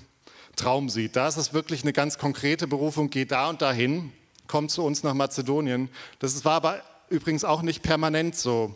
[0.57, 1.15] Traum sieht.
[1.15, 4.11] Da ist es wirklich eine ganz konkrete Berufung, geh da und dahin,
[4.47, 5.89] komm zu uns nach Mazedonien.
[6.19, 8.75] Das war aber übrigens auch nicht permanent so.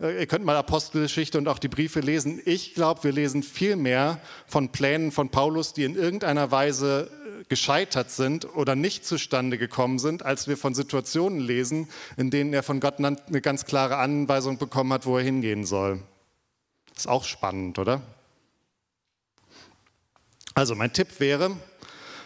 [0.00, 2.40] Äh, ihr könnt mal Apostelgeschichte und auch die Briefe lesen.
[2.44, 7.44] Ich glaube, wir lesen viel mehr von Plänen von Paulus, die in irgendeiner Weise äh,
[7.48, 12.62] gescheitert sind oder nicht zustande gekommen sind, als wir von Situationen lesen, in denen er
[12.62, 16.00] von Gott eine ganz klare Anweisung bekommen hat, wo er hingehen soll.
[16.96, 18.02] Ist auch spannend, oder?
[20.54, 21.56] Also mein Tipp wäre,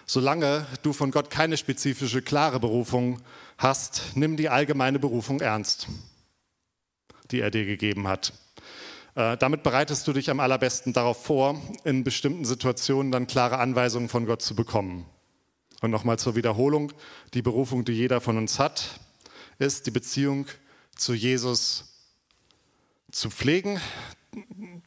[0.05, 3.21] solange du von Gott keine spezifische, klare Berufung
[3.57, 5.87] hast, nimm die allgemeine Berufung ernst,
[7.31, 8.33] die er dir gegeben hat.
[9.15, 14.09] Äh, damit bereitest du dich am allerbesten darauf vor, in bestimmten Situationen dann klare Anweisungen
[14.09, 15.07] von Gott zu bekommen.
[15.81, 16.93] Und nochmal zur Wiederholung,
[17.33, 19.01] die Berufung, die jeder von uns hat,
[19.59, 20.47] ist die Beziehung
[20.97, 21.85] zu Jesus
[23.13, 23.81] zu pflegen,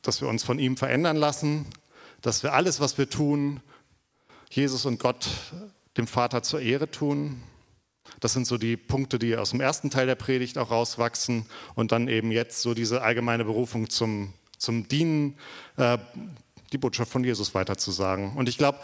[0.01, 1.65] dass wir uns von ihm verändern lassen,
[2.21, 3.61] dass wir alles, was wir tun,
[4.49, 5.27] Jesus und Gott,
[5.97, 7.41] dem Vater zur Ehre tun.
[8.19, 11.91] Das sind so die Punkte, die aus dem ersten Teil der Predigt auch rauswachsen und
[11.91, 15.37] dann eben jetzt so diese allgemeine Berufung zum, zum Dienen,
[15.77, 15.97] äh,
[16.71, 18.35] die Botschaft von Jesus weiterzusagen.
[18.35, 18.79] Und ich glaube,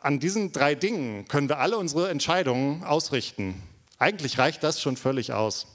[0.00, 3.62] an diesen drei Dingen können wir alle unsere Entscheidungen ausrichten.
[3.98, 5.66] Eigentlich reicht das schon völlig aus.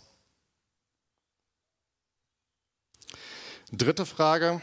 [3.71, 4.61] Dritte Frage,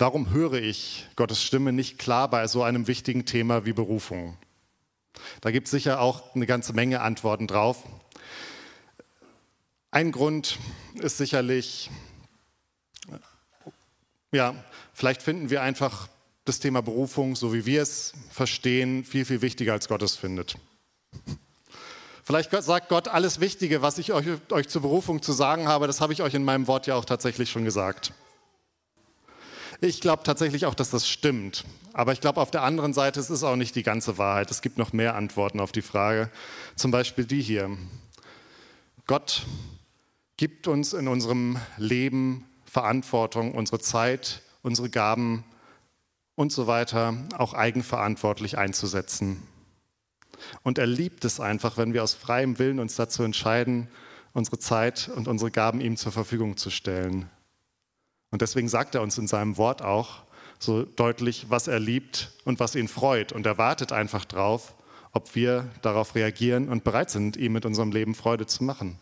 [0.00, 4.34] Warum höre ich Gottes Stimme nicht klar bei so einem wichtigen Thema wie Berufung?
[5.42, 7.84] Da gibt es sicher auch eine ganze Menge Antworten drauf.
[9.90, 10.58] Ein Grund
[10.94, 11.90] ist sicherlich,
[14.32, 14.54] ja,
[14.94, 16.08] vielleicht finden wir einfach
[16.46, 20.56] das Thema Berufung, so wie wir es verstehen, viel, viel wichtiger als Gott es findet.
[22.24, 26.00] Vielleicht sagt Gott, alles Wichtige, was ich euch, euch zur Berufung zu sagen habe, das
[26.00, 28.14] habe ich euch in meinem Wort ja auch tatsächlich schon gesagt.
[29.82, 31.64] Ich glaube tatsächlich auch, dass das stimmt.
[31.94, 34.50] Aber ich glaube auf der anderen Seite, es ist auch nicht die ganze Wahrheit.
[34.50, 36.30] Es gibt noch mehr Antworten auf die Frage.
[36.76, 37.76] Zum Beispiel die hier.
[39.06, 39.46] Gott
[40.36, 45.44] gibt uns in unserem Leben Verantwortung, unsere Zeit, unsere Gaben
[46.34, 49.42] und so weiter auch eigenverantwortlich einzusetzen.
[50.62, 53.88] Und er liebt es einfach, wenn wir aus freiem Willen uns dazu entscheiden,
[54.34, 57.30] unsere Zeit und unsere Gaben ihm zur Verfügung zu stellen.
[58.30, 60.22] Und deswegen sagt er uns in seinem Wort auch
[60.58, 63.32] so deutlich, was er liebt und was ihn freut.
[63.32, 64.74] Und er wartet einfach drauf,
[65.12, 68.98] ob wir darauf reagieren und bereit sind, ihm mit unserem Leben Freude zu machen.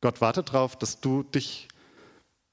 [0.00, 1.68] Gott wartet darauf, dass du dich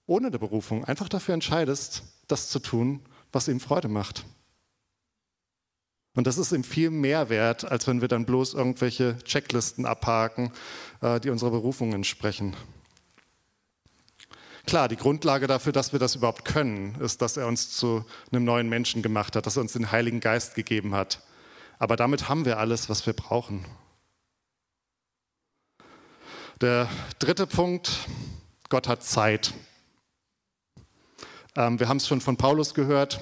[0.05, 4.25] ohne eine Berufung einfach dafür entscheidest, das zu tun, was ihm Freude macht.
[6.15, 10.51] Und das ist ihm viel mehr wert, als wenn wir dann bloß irgendwelche Checklisten abhaken,
[11.01, 12.55] äh, die unserer Berufung entsprechen.
[14.71, 18.45] Klar, die Grundlage dafür, dass wir das überhaupt können, ist, dass er uns zu einem
[18.45, 21.19] neuen Menschen gemacht hat, dass er uns den Heiligen Geist gegeben hat.
[21.77, 23.65] Aber damit haben wir alles, was wir brauchen.
[26.61, 26.87] Der
[27.19, 27.91] dritte Punkt,
[28.69, 29.53] Gott hat Zeit.
[31.57, 33.19] Ähm, wir haben es schon von Paulus gehört.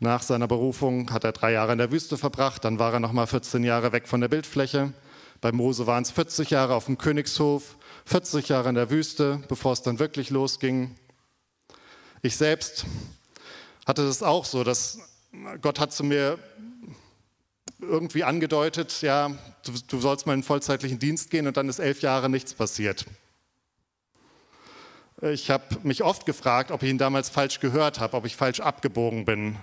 [0.00, 3.28] Nach seiner Berufung hat er drei Jahre in der Wüste verbracht, dann war er nochmal
[3.28, 4.92] 14 Jahre weg von der Bildfläche.
[5.40, 7.76] Bei Mose waren es 40 Jahre auf dem Königshof.
[8.10, 10.96] 40 Jahre in der Wüste, bevor es dann wirklich losging.
[12.22, 12.84] Ich selbst
[13.86, 14.98] hatte das auch so, dass
[15.62, 16.36] Gott hat zu mir
[17.80, 19.30] irgendwie angedeutet, ja,
[19.64, 22.52] du, du sollst mal in den vollzeitlichen Dienst gehen und dann ist elf Jahre nichts
[22.52, 23.06] passiert.
[25.22, 28.58] Ich habe mich oft gefragt, ob ich ihn damals falsch gehört habe, ob ich falsch
[28.58, 29.54] abgebogen bin.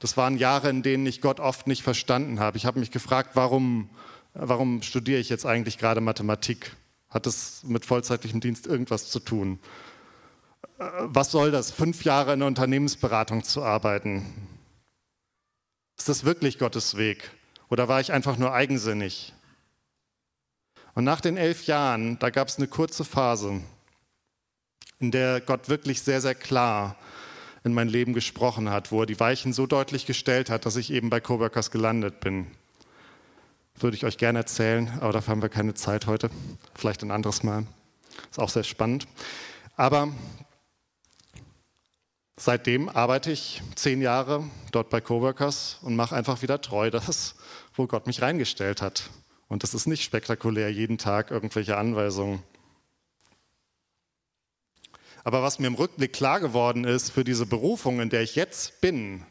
[0.00, 2.58] Das waren Jahre, in denen ich Gott oft nicht verstanden habe.
[2.58, 3.88] Ich habe mich gefragt, warum,
[4.34, 6.76] warum studiere ich jetzt eigentlich gerade Mathematik?
[7.10, 9.58] Hat es mit vollzeitlichem Dienst irgendwas zu tun?
[10.78, 14.24] Äh, was soll das, fünf Jahre in der Unternehmensberatung zu arbeiten?
[15.98, 17.30] Ist das wirklich Gottes Weg?
[17.68, 19.34] Oder war ich einfach nur eigensinnig?
[20.94, 23.60] Und nach den elf Jahren, da gab es eine kurze Phase,
[24.98, 26.96] in der Gott wirklich sehr, sehr klar
[27.64, 30.92] in mein Leben gesprochen hat, wo er die Weichen so deutlich gestellt hat, dass ich
[30.92, 32.46] eben bei Coworkers gelandet bin.
[33.80, 36.28] Würde ich euch gerne erzählen, aber dafür haben wir keine Zeit heute.
[36.74, 37.66] Vielleicht ein anderes Mal.
[38.30, 39.08] Ist auch sehr spannend.
[39.74, 40.12] Aber
[42.36, 47.36] seitdem arbeite ich zehn Jahre dort bei Coworkers und mache einfach wieder treu das,
[47.72, 49.08] wo Gott mich reingestellt hat.
[49.48, 52.42] Und das ist nicht spektakulär, jeden Tag irgendwelche Anweisungen.
[55.24, 58.82] Aber was mir im Rückblick klar geworden ist, für diese Berufung, in der ich jetzt
[58.82, 59.24] bin,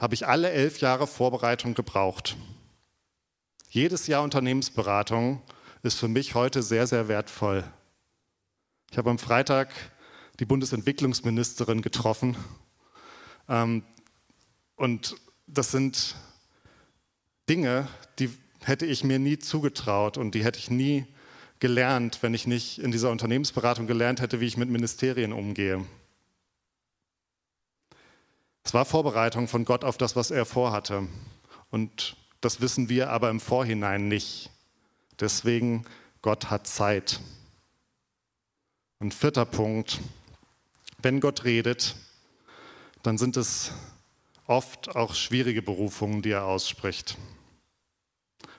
[0.00, 2.36] habe ich alle elf Jahre Vorbereitung gebraucht.
[3.74, 5.40] Jedes Jahr Unternehmensberatung
[5.82, 7.64] ist für mich heute sehr, sehr wertvoll.
[8.90, 9.70] Ich habe am Freitag
[10.38, 12.36] die Bundesentwicklungsministerin getroffen.
[13.48, 13.82] Ähm,
[14.76, 15.16] und
[15.46, 16.16] das sind
[17.48, 18.28] Dinge, die
[18.60, 21.06] hätte ich mir nie zugetraut und die hätte ich nie
[21.58, 25.82] gelernt, wenn ich nicht in dieser Unternehmensberatung gelernt hätte, wie ich mit Ministerien umgehe.
[28.64, 31.08] Es war Vorbereitung von Gott auf das, was er vorhatte.
[31.70, 34.50] Und das wissen wir aber im Vorhinein nicht.
[35.18, 35.84] Deswegen,
[36.20, 37.20] Gott hat Zeit.
[38.98, 40.00] Und vierter Punkt,
[41.00, 41.96] wenn Gott redet,
[43.02, 43.72] dann sind es
[44.46, 47.16] oft auch schwierige Berufungen, die er ausspricht.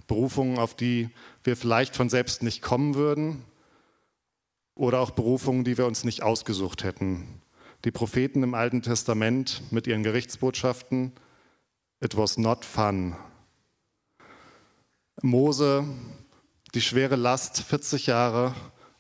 [0.08, 1.10] Berufungen, auf die
[1.44, 3.44] wir vielleicht von selbst nicht kommen würden
[4.76, 7.42] oder auch Berufungen, die wir uns nicht ausgesucht hätten.
[7.84, 11.12] Die Propheten im Alten Testament mit ihren Gerichtsbotschaften,
[12.02, 13.16] it was not fun.
[15.26, 15.86] Mose,
[16.76, 18.54] die schwere Last, 40 Jahre,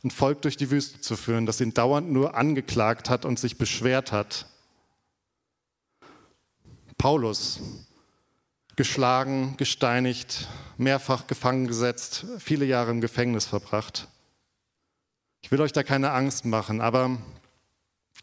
[0.05, 3.57] ein Volk durch die Wüste zu führen, das ihn dauernd nur angeklagt hat und sich
[3.57, 4.47] beschwert hat.
[6.97, 7.59] Paulus,
[8.77, 10.47] geschlagen, gesteinigt,
[10.77, 14.07] mehrfach gefangen gesetzt, viele Jahre im Gefängnis verbracht.
[15.41, 17.17] Ich will euch da keine Angst machen, aber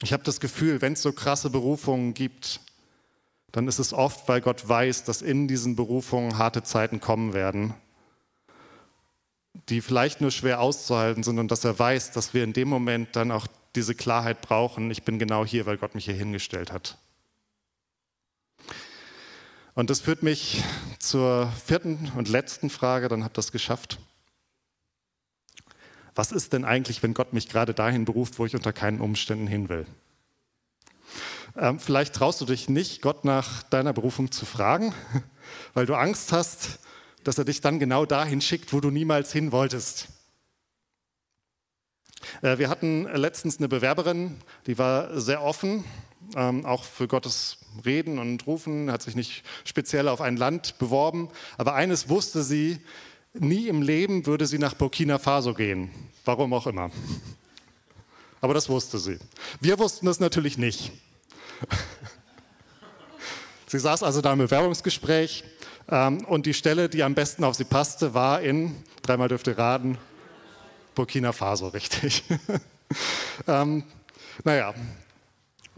[0.01, 2.61] ich habe das Gefühl, wenn es so krasse Berufungen gibt,
[3.53, 7.75] dann ist es oft, weil Gott weiß, dass in diesen Berufungen harte Zeiten kommen werden,
[9.55, 13.17] die vielleicht nur schwer auszuhalten sind und dass er weiß, dass wir in dem Moment
[13.17, 16.99] dann auch diese Klarheit brauchen, ich bin genau hier, weil Gott mich hier hingestellt hat.
[19.75, 20.63] Und das führt mich
[20.99, 23.99] zur vierten und letzten Frage, dann habt ihr das geschafft.
[26.15, 29.47] Was ist denn eigentlich, wenn Gott mich gerade dahin beruft, wo ich unter keinen Umständen
[29.47, 29.87] hin will?
[31.57, 34.93] Ähm, vielleicht traust du dich nicht, Gott nach deiner Berufung zu fragen,
[35.75, 36.81] weil du Angst hast,
[37.25, 40.09] dass er dich dann genau dahin schickt, wo du niemals hin wolltest.
[42.43, 45.85] Äh, wir hatten letztens eine Bewerberin, die war sehr offen,
[46.37, 51.29] ähm, auch für Gottes Reden und Rufen, hat sich nicht speziell auf ein Land beworben.
[51.57, 52.79] Aber eines wusste sie,
[53.33, 55.91] nie im Leben würde sie nach Burkina Faso gehen.
[56.25, 56.91] Warum auch immer.
[58.41, 59.19] Aber das wusste sie.
[59.61, 60.93] Wir wussten das natürlich nicht.
[63.67, 65.45] Sie saß also da im Bewerbungsgespräch
[65.91, 69.99] und die Stelle, die am besten auf sie passte, war in, dreimal dürft raten,
[70.95, 72.25] Burkina Faso, richtig.
[73.49, 73.85] ähm,
[74.45, 74.75] naja,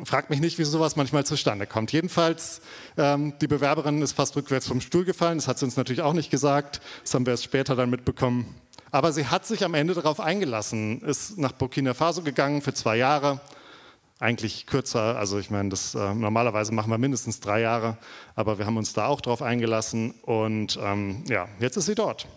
[0.04, 1.92] Fragt mich nicht, wie sowas manchmal zustande kommt.
[1.92, 2.60] Jedenfalls,
[2.96, 5.38] ähm, die Bewerberin ist fast rückwärts vom Stuhl gefallen.
[5.38, 6.80] Das hat sie uns natürlich auch nicht gesagt.
[7.02, 8.54] Das haben wir erst später dann mitbekommen.
[8.90, 12.96] Aber sie hat sich am Ende darauf eingelassen, ist nach Burkina Faso gegangen für zwei
[12.96, 13.40] Jahre.
[14.22, 17.98] Eigentlich kürzer, also ich meine, das, äh, normalerweise machen wir mindestens drei Jahre,
[18.36, 22.28] aber wir haben uns da auch drauf eingelassen und ähm, ja, jetzt ist sie dort.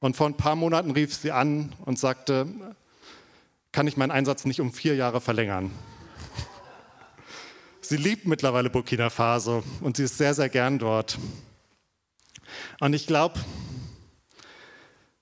[0.00, 2.48] Und vor ein paar Monaten rief sie an und sagte,
[3.70, 5.70] kann ich meinen Einsatz nicht um vier Jahre verlängern.
[7.80, 11.16] Sie liebt mittlerweile Burkina Faso und sie ist sehr, sehr gern dort.
[12.80, 13.38] Und ich glaube,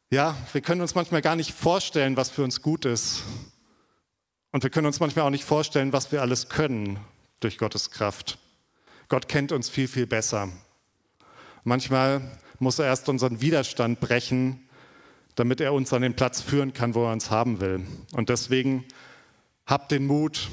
[0.08, 3.24] ja, wir können uns manchmal gar nicht vorstellen, was für uns gut ist.
[4.52, 6.98] Und wir können uns manchmal auch nicht vorstellen, was wir alles können
[7.40, 8.38] durch Gottes Kraft.
[9.08, 10.48] Gott kennt uns viel, viel besser.
[11.64, 14.68] Manchmal muss er erst unseren Widerstand brechen,
[15.34, 17.86] damit er uns an den Platz führen kann, wo er uns haben will.
[18.12, 18.84] Und deswegen
[19.66, 20.48] habt den Mut,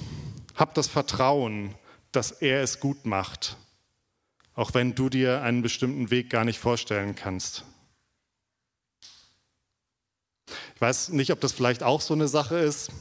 [0.56, 1.74] habt das Vertrauen,
[2.12, 3.58] dass er es gut macht,
[4.54, 7.64] auch wenn du dir einen bestimmten Weg gar nicht vorstellen kannst.
[10.76, 12.91] Ich weiß nicht, ob das vielleicht auch so eine Sache ist.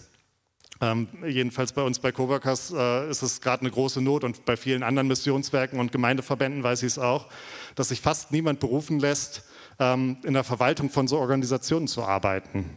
[0.81, 4.57] Ähm, jedenfalls bei uns bei Coworkers äh, ist es gerade eine große Not und bei
[4.57, 7.29] vielen anderen Missionswerken und Gemeindeverbänden weiß ich es auch,
[7.75, 9.45] dass sich fast niemand berufen lässt,
[9.79, 12.71] ähm, in der Verwaltung von so Organisationen zu arbeiten.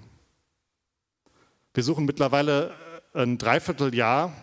[1.73, 2.73] Wir suchen mittlerweile
[3.13, 4.33] äh, ein Dreivierteljahr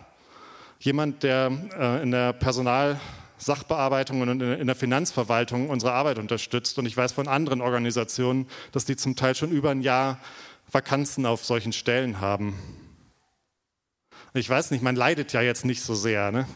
[0.79, 6.77] jemand, der äh, in der Personalsachbearbeitung und in der Finanzverwaltung unsere Arbeit unterstützt.
[6.77, 10.19] Und ich weiß von anderen Organisationen, dass die zum Teil schon über ein Jahr
[10.71, 12.55] Vakanzen auf solchen Stellen haben.
[14.33, 16.31] Ich weiß nicht, man leidet ja jetzt nicht so sehr.
[16.31, 16.47] Ne?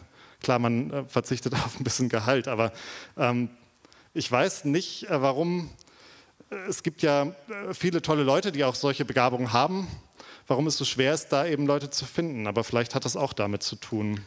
[0.42, 2.72] Klar, man äh, verzichtet auf ein bisschen Gehalt, aber
[3.16, 3.50] ähm,
[4.14, 5.70] ich weiß nicht, äh, warum.
[6.50, 7.34] Äh, es gibt ja
[7.72, 9.88] viele tolle Leute, die auch solche Begabungen haben.
[10.48, 12.46] Warum es so schwer ist, da eben Leute zu finden.
[12.46, 14.20] Aber vielleicht hat das auch damit zu tun,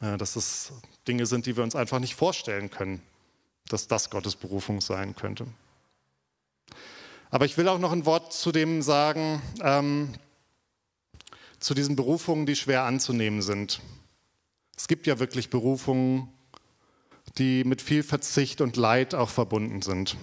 [0.00, 0.72] dass es
[1.06, 3.02] Dinge sind, die wir uns einfach nicht vorstellen können,
[3.68, 5.46] dass das Gottes Berufung sein könnte.
[7.30, 10.14] Aber ich will auch noch ein Wort zu dem sagen, ähm,
[11.58, 13.80] zu diesen Berufungen, die schwer anzunehmen sind.
[14.76, 16.28] Es gibt ja wirklich Berufungen,
[17.38, 20.16] die mit viel Verzicht und Leid auch verbunden sind.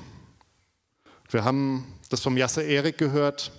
[1.29, 3.51] Wir haben das vom Jasse Erik gehört,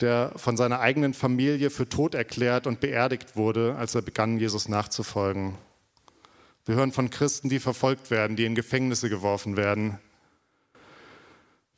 [0.00, 4.68] der von seiner eigenen Familie für tot erklärt und beerdigt wurde, als er begann, Jesus
[4.68, 5.56] nachzufolgen.
[6.64, 9.98] Wir hören von Christen, die verfolgt werden, die in Gefängnisse geworfen werden.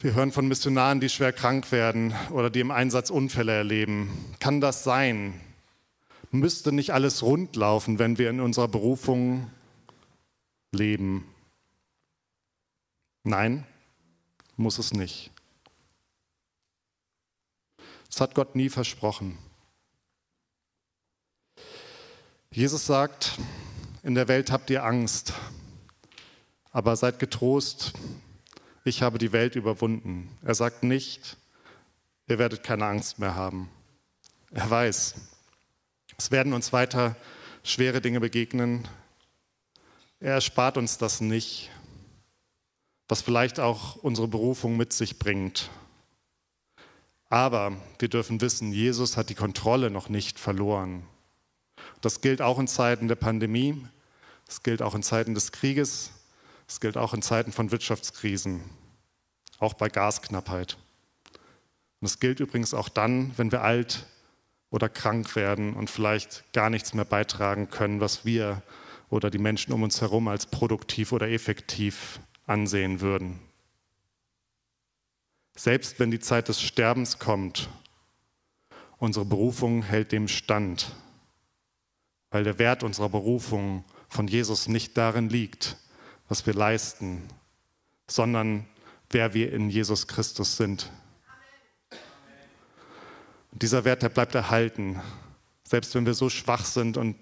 [0.00, 4.10] Wir hören von Missionaren, die schwer krank werden oder die im Einsatz Unfälle erleben.
[4.38, 5.40] Kann das sein?
[6.30, 9.50] Müsste nicht alles rund laufen, wenn wir in unserer Berufung
[10.72, 11.26] leben?
[13.22, 13.66] Nein,
[14.56, 15.30] muss es nicht.
[18.08, 19.38] Das hat Gott nie versprochen.
[22.50, 23.38] Jesus sagt,
[24.02, 25.32] in der Welt habt ihr Angst,
[26.70, 27.92] aber seid getrost,
[28.84, 30.28] ich habe die Welt überwunden.
[30.42, 31.38] Er sagt nicht,
[32.28, 33.70] ihr werdet keine Angst mehr haben.
[34.50, 35.14] Er weiß,
[36.18, 37.16] es werden uns weiter
[37.62, 38.86] schwere Dinge begegnen.
[40.20, 41.70] Er erspart uns das nicht,
[43.08, 45.70] was vielleicht auch unsere Berufung mit sich bringt.
[47.30, 51.04] Aber wir dürfen wissen, Jesus hat die Kontrolle noch nicht verloren.
[52.00, 53.82] Das gilt auch in Zeiten der Pandemie,
[54.46, 56.10] das gilt auch in Zeiten des Krieges,
[56.66, 58.62] das gilt auch in Zeiten von Wirtschaftskrisen,
[59.58, 60.76] auch bei Gasknappheit.
[62.00, 64.06] Und es gilt übrigens auch dann, wenn wir alt
[64.70, 68.62] oder krank werden und vielleicht gar nichts mehr beitragen können, was wir
[69.08, 73.40] oder die Menschen um uns herum als produktiv oder effektiv ansehen würden.
[75.56, 77.68] Selbst wenn die Zeit des Sterbens kommt,
[78.98, 80.92] unsere Berufung hält dem stand,
[82.30, 85.76] weil der Wert unserer Berufung von Jesus nicht darin liegt,
[86.28, 87.22] was wir leisten,
[88.06, 88.66] sondern
[89.10, 90.90] wer wir in Jesus Christus sind.
[93.52, 95.00] Und dieser Wert, der bleibt erhalten,
[95.62, 97.16] selbst wenn wir so schwach sind und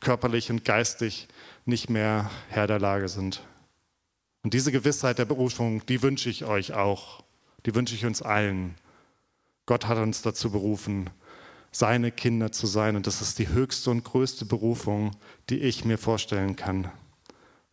[0.00, 1.28] körperlich und geistig
[1.64, 3.42] nicht mehr Herr der Lage sind.
[4.42, 7.22] Und diese Gewissheit der Berufung, die wünsche ich euch auch.
[7.64, 8.74] Die wünsche ich uns allen.
[9.66, 11.10] Gott hat uns dazu berufen,
[11.70, 12.96] seine Kinder zu sein.
[12.96, 15.12] Und das ist die höchste und größte Berufung,
[15.48, 16.90] die ich mir vorstellen kann.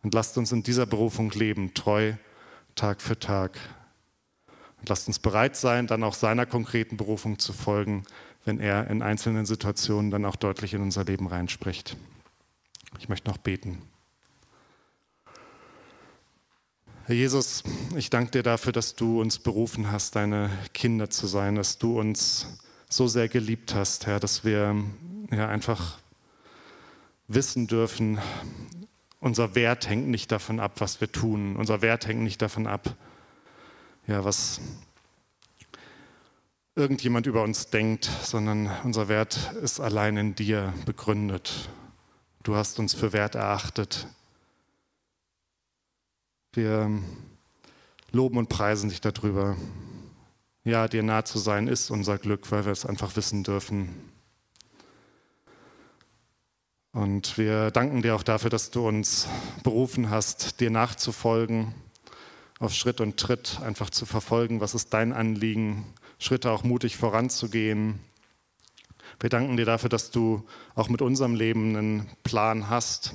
[0.02, 2.14] Und lasst uns in dieser Berufung leben, treu,
[2.74, 3.58] Tag für Tag.
[4.78, 8.04] Und lasst uns bereit sein, dann auch seiner konkreten Berufung zu folgen,
[8.44, 11.96] wenn er in einzelnen Situationen dann auch deutlich in unser Leben reinspricht.
[12.98, 13.82] Ich möchte noch beten.
[17.04, 17.64] Herr Jesus,
[17.96, 21.98] ich danke dir dafür, dass du uns berufen hast, deine Kinder zu sein, dass du
[21.98, 22.46] uns
[22.88, 24.76] so sehr geliebt hast, Herr, dass wir
[25.30, 25.98] ja, einfach
[27.28, 28.18] wissen dürfen,
[29.20, 31.56] unser Wert hängt nicht davon ab, was wir tun.
[31.56, 32.96] Unser Wert hängt nicht davon ab,
[34.06, 34.60] ja, was
[36.74, 41.68] irgendjemand über uns denkt, sondern unser Wert ist allein in dir begründet.
[42.42, 44.06] Du hast uns für wert erachtet.
[46.54, 46.90] Wir
[48.10, 49.56] loben und preisen dich darüber.
[50.64, 54.09] Ja, dir nah zu sein ist unser Glück, weil wir es einfach wissen dürfen.
[56.92, 59.28] Und wir danken dir auch dafür, dass du uns
[59.62, 61.74] berufen hast, dir nachzufolgen,
[62.58, 65.86] auf Schritt und Tritt einfach zu verfolgen, was ist dein Anliegen,
[66.18, 68.00] Schritte auch mutig voranzugehen.
[69.18, 73.14] Wir danken dir dafür, dass du auch mit unserem Leben einen Plan hast,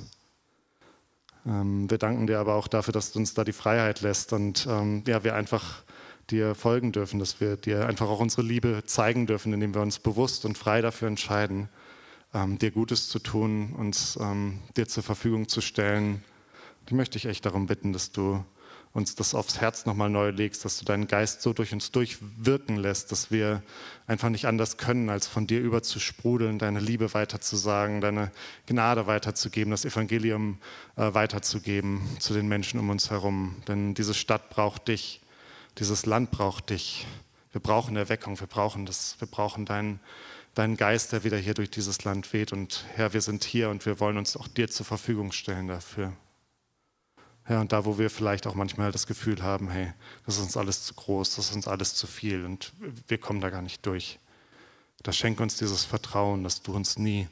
[1.46, 4.66] ähm, wir danken dir aber auch dafür, dass du uns da die Freiheit lässt und
[4.68, 5.82] ähm, ja, wir einfach
[6.30, 10.00] dir folgen dürfen, dass wir dir einfach auch unsere Liebe zeigen dürfen, indem wir uns
[10.00, 11.68] bewusst und frei dafür entscheiden,
[12.36, 14.18] ähm, dir Gutes zu tun, uns
[14.76, 16.22] dir zur Verfügung zu stellen.
[16.86, 18.44] Ich möchte dich echt darum bitten, dass du
[18.96, 22.76] uns das aufs Herz nochmal neu legst, dass du deinen Geist so durch uns durchwirken
[22.76, 23.62] lässt, dass wir
[24.06, 28.32] einfach nicht anders können, als von dir über zu sprudeln, deine Liebe weiterzusagen, deine
[28.66, 30.58] Gnade weiterzugeben, das Evangelium
[30.96, 33.56] äh, weiterzugeben zu den Menschen um uns herum.
[33.68, 35.20] Denn diese Stadt braucht dich,
[35.78, 37.06] dieses Land braucht dich.
[37.52, 40.00] Wir brauchen Erweckung, wir brauchen das, wir brauchen deinen
[40.56, 42.52] dein Geist, der wieder hier durch dieses Land weht.
[42.52, 46.12] Und Herr, wir sind hier und wir wollen uns auch dir zur Verfügung stellen dafür.
[47.44, 49.92] Herr, und da, wo wir vielleicht auch manchmal das Gefühl haben, hey,
[50.24, 52.72] das ist uns alles zu groß, das ist uns alles zu viel und
[53.06, 54.18] wir kommen da gar nicht durch.
[55.02, 57.28] Da schenke uns dieses Vertrauen, dass du uns nie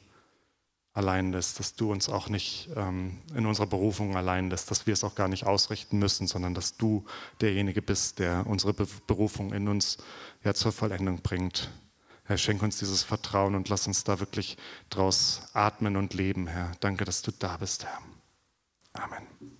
[0.93, 4.93] allein lässt, dass du uns auch nicht ähm, in unserer Berufung allein lässt, dass wir
[4.93, 7.03] es auch gar nicht ausrichten müssen, sondern dass du
[7.41, 9.97] derjenige bist, der unsere Berufung in uns
[10.43, 11.71] ja zur Vollendung bringt.
[12.25, 14.57] Herr, schenk uns dieses Vertrauen und lass uns da wirklich
[14.89, 16.71] draus atmen und leben, Herr.
[16.79, 17.99] Danke, dass du da bist, Herr.
[18.93, 19.54] Amen.